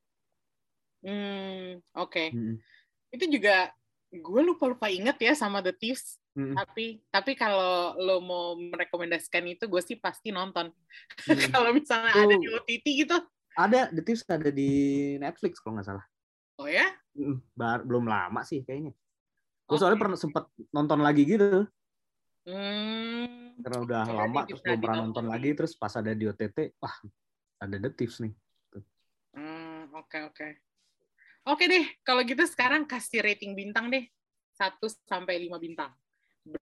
Hmm, 1.02 1.82
oke. 1.98 2.34
Mm-mm. 2.34 2.58
Itu 3.14 3.26
juga 3.30 3.70
gue 4.12 4.42
lupa 4.44 4.66
lupa 4.70 4.88
inget 4.90 5.18
ya 5.22 5.34
sama 5.38 5.62
The 5.62 5.74
Thieves. 5.78 6.18
Mm-mm. 6.34 6.58
Tapi 6.58 7.06
tapi 7.14 7.32
kalau 7.38 7.94
lo 8.02 8.18
mau 8.22 8.58
merekomendasikan 8.58 9.46
itu, 9.46 9.70
gue 9.70 9.82
sih 9.82 9.98
pasti 9.98 10.34
nonton. 10.34 10.74
Mm. 11.30 11.38
kalau 11.54 11.70
misalnya 11.74 12.14
ada 12.18 12.36
di. 12.38 12.48
OTT 12.50 12.86
gitu, 13.06 13.18
Ada 13.58 13.92
The 13.92 14.02
Thieves 14.02 14.24
ada 14.26 14.50
di 14.50 14.72
Netflix 15.22 15.60
kalau 15.62 15.78
nggak 15.78 15.88
salah. 15.92 16.06
oh 16.62 16.70
ya? 16.70 16.88
Mm, 17.18 17.42
bar- 17.58 17.84
belum 17.86 18.06
lama 18.10 18.42
sih 18.46 18.62
kayaknya. 18.66 18.94
Gue 19.70 19.78
soalnya 19.78 20.00
pernah 20.02 20.18
sempet 20.18 20.50
nonton 20.74 21.00
lagi 21.02 21.30
gitu. 21.30 21.66
Hmm. 22.42 23.54
Karena 23.62 23.80
udah 23.86 24.04
Oke, 24.10 24.18
lama 24.18 24.40
terus 24.50 24.62
belum 24.66 24.80
pernah 24.82 25.00
nonton 25.06 25.26
lagi. 25.30 25.50
Terus 25.54 25.74
pas 25.78 25.94
ada 25.94 26.12
di 26.14 26.26
OTT, 26.26 26.78
wah 26.82 26.96
ada 27.62 27.76
the 27.78 27.92
tips 27.94 28.24
nih. 28.26 28.34
Hmm, 29.32 29.94
oke 29.94 30.20
oke. 30.34 30.48
Oke 31.42 31.66
deh, 31.66 31.86
kalau 32.06 32.22
gitu 32.22 32.46
sekarang 32.46 32.86
kasih 32.86 33.22
rating 33.22 33.54
bintang 33.54 33.90
deh. 33.90 34.06
1 34.58 34.78
sampai 35.10 35.42
5 35.42 35.58
bintang. 35.58 35.90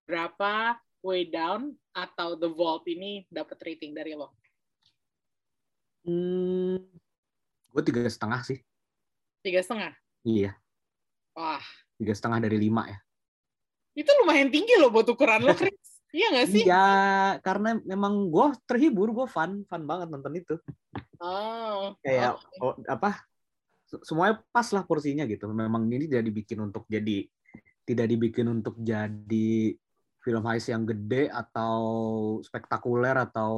Berapa 0.08 0.76
Way 1.04 1.32
Down 1.32 1.76
atau 1.92 2.36
The 2.36 2.48
Vault 2.48 2.84
ini 2.88 3.24
dapat 3.28 3.60
rating 3.60 3.92
dari 3.92 4.16
lo? 4.16 4.36
Hmm, 6.04 6.80
gue 7.72 7.82
tiga 7.84 8.08
setengah 8.08 8.40
sih. 8.40 8.60
Tiga 9.44 9.60
setengah. 9.60 9.92
Iya, 10.24 10.52
Wah, 11.36 11.64
tiga 11.96 12.12
setengah 12.12 12.42
dari 12.42 12.60
lima 12.60 12.84
ya. 12.84 12.98
Itu 13.94 14.10
lumayan 14.22 14.48
tinggi 14.48 14.74
loh 14.78 14.90
buat 14.92 15.06
ukuran 15.08 15.42
lo, 15.44 15.54
Chris. 15.56 15.74
Iya 16.10 16.26
nggak 16.34 16.48
sih? 16.50 16.62
Iya, 16.66 16.86
karena 17.38 17.78
memang 17.86 18.34
gue 18.34 18.46
terhibur, 18.66 19.14
gue 19.14 19.30
fun, 19.30 19.62
fun 19.70 19.82
banget 19.86 20.10
nonton 20.10 20.34
itu. 20.34 20.58
Oh, 21.22 21.94
Kayak 22.02 22.34
oke. 22.34 22.58
oh, 22.58 22.74
apa? 22.90 23.22
se- 23.86 24.02
Semuanya 24.02 24.42
pas 24.50 24.66
lah 24.74 24.82
porsinya 24.82 25.22
gitu. 25.30 25.46
Memang 25.46 25.86
ini 25.86 26.10
tidak 26.10 26.26
dibikin 26.26 26.66
untuk 26.66 26.82
jadi 26.90 27.30
tidak 27.86 28.06
dibikin 28.10 28.50
untuk 28.50 28.74
jadi 28.82 29.78
film 30.18 30.42
heist 30.50 30.74
yang 30.74 30.82
gede 30.82 31.30
atau 31.30 31.78
spektakuler 32.42 33.14
atau 33.30 33.54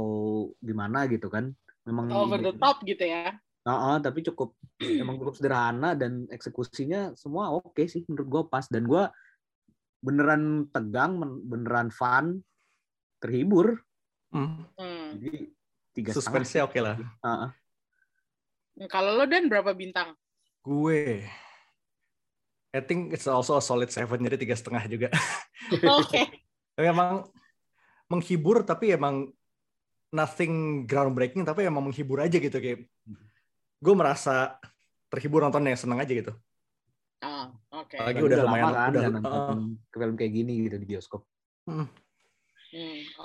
gimana 0.61 1.09
gitu 1.09 1.33
kan. 1.33 1.57
Memang 1.89 2.13
over 2.13 2.37
the 2.37 2.53
top 2.61 2.85
gitu 2.85 3.09
ya. 3.09 3.33
Heeh, 3.63 3.97
tapi 4.03 4.27
cukup 4.29 4.53
emang 4.77 5.17
cukup 5.17 5.41
sederhana 5.41 5.97
dan 5.97 6.29
eksekusinya 6.29 7.17
semua 7.17 7.49
oke 7.49 7.81
sih 7.89 8.03
menurut 8.11 8.29
gue 8.29 8.43
pas 8.51 8.67
dan 8.69 8.85
gue 8.85 9.05
beneran 10.03 10.67
tegang, 10.75 11.23
beneran 11.47 11.89
fun, 11.95 12.43
terhibur. 13.23 13.81
Hmm. 14.35 14.67
Hmm. 14.75 15.17
Jadi 15.23 15.55
tiga 15.95 16.11
Suspense-nya 16.11 16.67
oke 16.67 16.79
lah. 16.83 16.99
Heeh. 16.99 17.51
Kalau 18.91 19.15
lo 19.15 19.25
dan 19.29 19.47
berapa 19.47 19.71
bintang? 19.77 20.17
Gue, 20.65 21.23
I 22.73 22.81
think 22.81 23.13
it's 23.13 23.29
also 23.29 23.61
a 23.61 23.63
solid 23.63 23.93
seven, 23.93 24.25
jadi 24.25 24.41
tiga 24.41 24.57
setengah 24.57 24.89
juga. 24.89 25.09
Oke. 26.01 26.41
Tapi 26.73 26.87
emang 26.89 27.29
menghibur, 28.09 28.65
tapi 28.65 28.97
emang 28.97 29.29
nothing 30.09 30.85
groundbreaking, 30.89 31.45
tapi 31.45 31.69
emang 31.69 31.85
menghibur 31.85 32.25
aja 32.25 32.41
gitu 32.41 32.57
kayak. 32.57 32.89
Gue 33.77 33.93
merasa 33.93 34.57
terhibur 35.13 35.45
nontonnya, 35.45 35.77
seneng 35.77 36.01
aja 36.01 36.13
gitu. 36.17 36.33
Ah, 37.21 37.53
oke. 37.83 37.97
Apalagi 37.99 38.19
Dan 38.19 38.27
udah 38.27 38.37
lama 38.39 38.47
lumayan, 38.47 38.71
kan 38.73 38.91
udah, 38.91 39.01
nggak 39.03 39.23
nonton 39.23 39.59
film 39.91 40.15
kayak 40.15 40.33
gini 40.33 40.53
gitu 40.65 40.77
di 40.79 40.87
bioskop. 40.87 41.23
Hmm, 41.67 41.87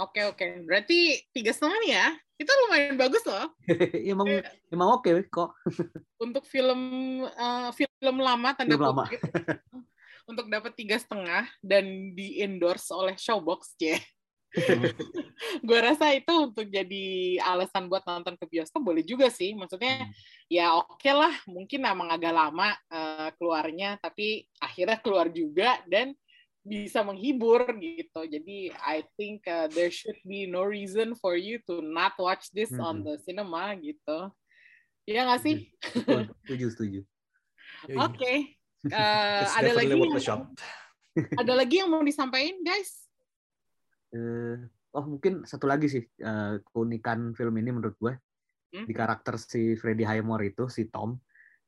Oke 0.03 0.27
oke. 0.27 0.45
Berarti 0.67 1.23
tiga 1.31 1.55
setengah 1.55 1.77
nih 1.87 1.91
ya? 1.95 2.07
Itu 2.37 2.51
lumayan 2.67 2.99
bagus 2.99 3.23
loh. 3.23 3.47
emang 4.11 4.27
Iya. 4.27 4.43
emang 4.69 4.89
oke 4.99 5.09
kok. 5.31 5.55
untuk 6.25 6.43
film 6.43 6.81
eh, 7.23 7.69
film 7.71 8.17
lama 8.19 8.51
tanda 8.53 8.75
Film 8.75 8.85
lama. 8.91 9.07
kutip 9.07 9.23
untuk 10.27 10.51
dapat 10.51 10.75
tiga 10.75 10.99
setengah 10.99 11.47
dan 11.63 12.11
di 12.11 12.43
endorse 12.43 12.91
oleh 12.91 13.15
Showbox 13.15 13.79
ya. 13.79 13.95
gue 15.67 15.79
rasa 15.79 16.15
itu 16.15 16.33
untuk 16.33 16.65
jadi 16.65 17.37
alasan 17.43 17.91
buat 17.91 18.01
nonton 18.07 18.39
ke 18.39 18.45
bioskop 18.47 18.81
boleh 18.81 19.03
juga 19.03 19.27
sih. 19.29 19.53
Maksudnya 19.53 20.07
Hmm. 20.07 20.13
ya 20.47 20.67
oke 20.77 21.09
lah, 21.11 21.35
mungkin 21.45 21.83
emang 21.83 22.09
agak 22.09 22.31
lama 22.33 22.71
eh, 22.89 23.29
keluarnya, 23.35 23.99
tapi 23.99 24.47
akhirnya 24.57 24.97
keluar 25.03 25.27
juga 25.29 25.81
dan 25.85 26.15
bisa 26.67 26.99
menghibur 26.99 27.63
gitu. 27.79 28.27
Jadi 28.27 28.75
I 28.83 29.07
think 29.15 29.47
uh, 29.47 29.71
there 29.71 29.87
should 29.87 30.19
be 30.27 30.43
no 30.43 30.67
reason 30.67 31.15
for 31.15 31.39
you 31.39 31.63
to 31.63 31.79
not 31.79 32.11
watch 32.19 32.51
this 32.51 32.75
on 32.75 32.99
Mhm. 32.99 33.03
the 33.07 33.13
cinema 33.23 33.71
gitu. 33.79 34.35
Iya 35.07 35.23
nggak 35.23 35.41
sih? 35.47 35.55
Setuju 36.43 36.65
setuju. 36.75 36.99
Oke. 38.11 38.59
Eh, 38.83 39.43
ada 39.47 39.71
lagi 39.71 39.95
yang, 39.95 40.43
ada 41.39 41.53
lagi 41.55 41.75
yang 41.79 41.87
mau 41.87 42.03
disampaikan 42.03 42.59
guys? 42.67 43.06
Eh, 44.07 44.55
oh 44.93 45.05
mungkin 45.05 45.43
satu 45.43 45.67
lagi 45.67 45.87
sih 45.87 46.03
eh, 46.03 46.53
keunikan 46.63 47.31
film 47.33 47.55
ini 47.57 47.71
menurut 47.71 47.97
gue 47.97 48.13
Hmm? 48.67 48.83
di 48.83 48.91
karakter 48.91 49.39
si 49.39 49.79
Freddie 49.79 50.03
Highmore 50.03 50.51
itu 50.51 50.67
si 50.67 50.91
Tom. 50.91 51.15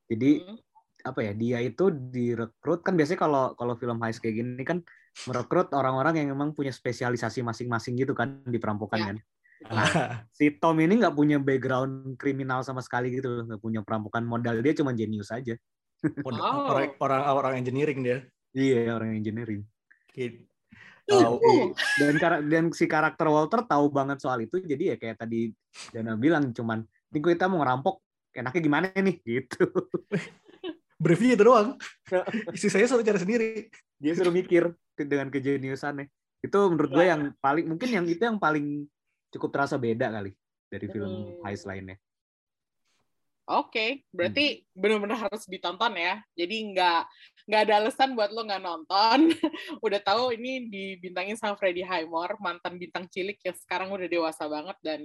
Jadi 0.04 0.44
Hmm. 0.44 0.60
apa 1.00 1.24
ya 1.24 1.32
dia 1.32 1.64
itu 1.64 1.88
direkrut 1.92 2.84
kan 2.84 2.92
biasanya 2.92 3.16
kalau 3.18 3.56
kalau 3.56 3.80
film 3.80 4.04
heist 4.04 4.20
kayak 4.20 4.36
gini 4.36 4.68
kan 4.68 4.84
merekrut 5.24 5.72
orang-orang 5.72 6.20
yang 6.20 6.36
memang 6.36 6.52
punya 6.52 6.76
spesialisasi 6.76 7.40
masing-masing 7.40 7.96
gitu 7.96 8.12
kan 8.12 8.44
di 8.44 8.60
perampokan 8.60 9.00
Ya. 9.00 9.08
kan. 9.08 9.18
Si 10.32 10.52
Tom 10.56 10.76
ini 10.80 11.00
nggak 11.00 11.16
punya 11.16 11.40
background 11.40 12.16
kriminal 12.16 12.64
sama 12.64 12.84
sekali 12.84 13.12
gitu 13.12 13.32
loh, 13.32 13.44
nggak 13.48 13.64
punya 13.64 13.80
perampokan 13.80 14.28
modal 14.28 14.60
dia 14.60 14.76
cuma 14.76 14.92
jenius 14.92 15.32
aja. 15.32 15.56
Oh. 16.24 16.32
orang, 16.68 16.96
orang 17.00 17.22
orang 17.32 17.54
engineering 17.60 18.04
dia. 18.04 18.28
Iya 18.52 18.92
orang 18.92 19.16
engineering. 19.16 19.64
Kayak- 20.12 20.44
Uh, 20.44 20.49
Tahu. 21.10 21.74
Dan 21.98 22.14
kar- 22.16 22.44
dan 22.46 22.64
si 22.70 22.86
karakter 22.86 23.28
Walter 23.28 23.66
tahu 23.66 23.90
banget 23.90 24.22
soal 24.22 24.46
itu 24.46 24.62
jadi 24.62 24.94
ya 24.94 24.96
kayak 24.96 25.18
tadi 25.20 25.50
Dana 25.90 26.14
bilang 26.14 26.54
cuman 26.54 26.86
ini 27.10 27.18
kita 27.18 27.50
mau 27.50 27.60
ngerampok 27.60 27.98
enaknya 28.32 28.62
gimana 28.62 28.86
nih 28.94 29.18
gitu. 29.30 29.66
briefnya 31.00 31.34
itu 31.34 31.44
doang. 31.44 31.70
Isi 32.56 32.68
saya 32.68 32.86
suruh 32.86 33.02
cari 33.02 33.20
sendiri. 33.20 33.50
Dia 33.98 34.14
suruh 34.14 34.32
mikir 34.32 34.70
dengan 35.00 35.32
kejeniusannya. 35.32 36.12
Itu 36.40 36.60
menurut 36.72 36.92
gue 36.92 37.06
yang 37.08 37.22
paling 37.40 37.66
mungkin 37.68 37.90
yang 37.90 38.06
itu 38.08 38.20
yang 38.20 38.36
paling 38.38 38.84
cukup 39.32 39.50
terasa 39.56 39.80
beda 39.80 40.12
kali 40.12 40.36
dari 40.68 40.86
film 40.88 41.08
Hmm. 41.10 41.42
heist 41.48 41.66
lainnya. 41.66 41.96
Oke, 43.50 44.06
berarti 44.14 44.62
benar-benar 44.78 45.26
harus 45.26 45.50
ditonton 45.50 45.98
ya. 45.98 46.22
Jadi 46.38 46.70
nggak 46.70 47.02
nggak 47.50 47.62
ada 47.66 47.74
alasan 47.82 48.14
buat 48.14 48.30
lo 48.30 48.46
nggak 48.46 48.62
nonton. 48.62 49.34
udah 49.86 50.00
tahu 50.06 50.38
ini 50.38 50.70
dibintangin 50.70 51.34
sama 51.34 51.58
Freddie 51.58 51.82
Highmore, 51.82 52.38
mantan 52.38 52.78
bintang 52.78 53.10
cilik 53.10 53.42
yang 53.42 53.58
sekarang 53.58 53.90
udah 53.90 54.06
dewasa 54.06 54.46
banget 54.46 54.78
dan 54.86 55.02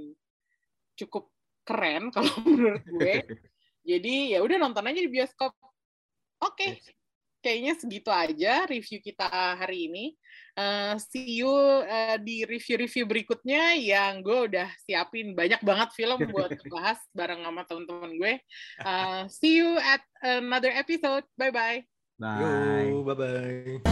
cukup 0.92 1.33
keren 1.64 2.12
kalau 2.12 2.28
menurut 2.44 2.85
gue. 2.85 3.24
Jadi 3.80 4.37
ya 4.37 4.44
udah 4.44 4.61
nonton 4.61 4.92
aja 4.92 5.00
di 5.00 5.09
bioskop. 5.09 5.57
Oke, 6.44 6.85
kayaknya 7.40 7.80
segitu 7.80 8.12
aja 8.12 8.68
review 8.68 9.00
kita 9.00 9.24
hari 9.57 9.88
ini. 9.88 10.04
Eh, 10.55 10.95
see 11.03 11.43
you 11.43 11.51
eh, 11.83 12.14
di 12.23 12.47
review-review 12.47 13.11
berikutnya 13.11 13.75
yang 13.75 14.23
gue 14.23 14.55
udah 14.55 14.71
siapin 14.87 15.35
banyak 15.35 15.59
banget 15.67 15.90
film 15.99 16.31
buat 16.31 16.55
bahas 16.75 17.03
bareng 17.11 17.43
sama 17.43 17.67
teman-teman 17.67 18.14
gue. 18.14 18.38
Eh, 18.79 19.23
see 19.35 19.59
you 19.59 19.75
at 19.83 20.07
another 20.23 20.71
episode. 20.71 21.27
Bye 21.35 21.51
bye. 21.51 21.83
Bye. 22.23 22.87
Yo, 22.87 23.03
bye 23.03 23.19
bye. 23.19 23.83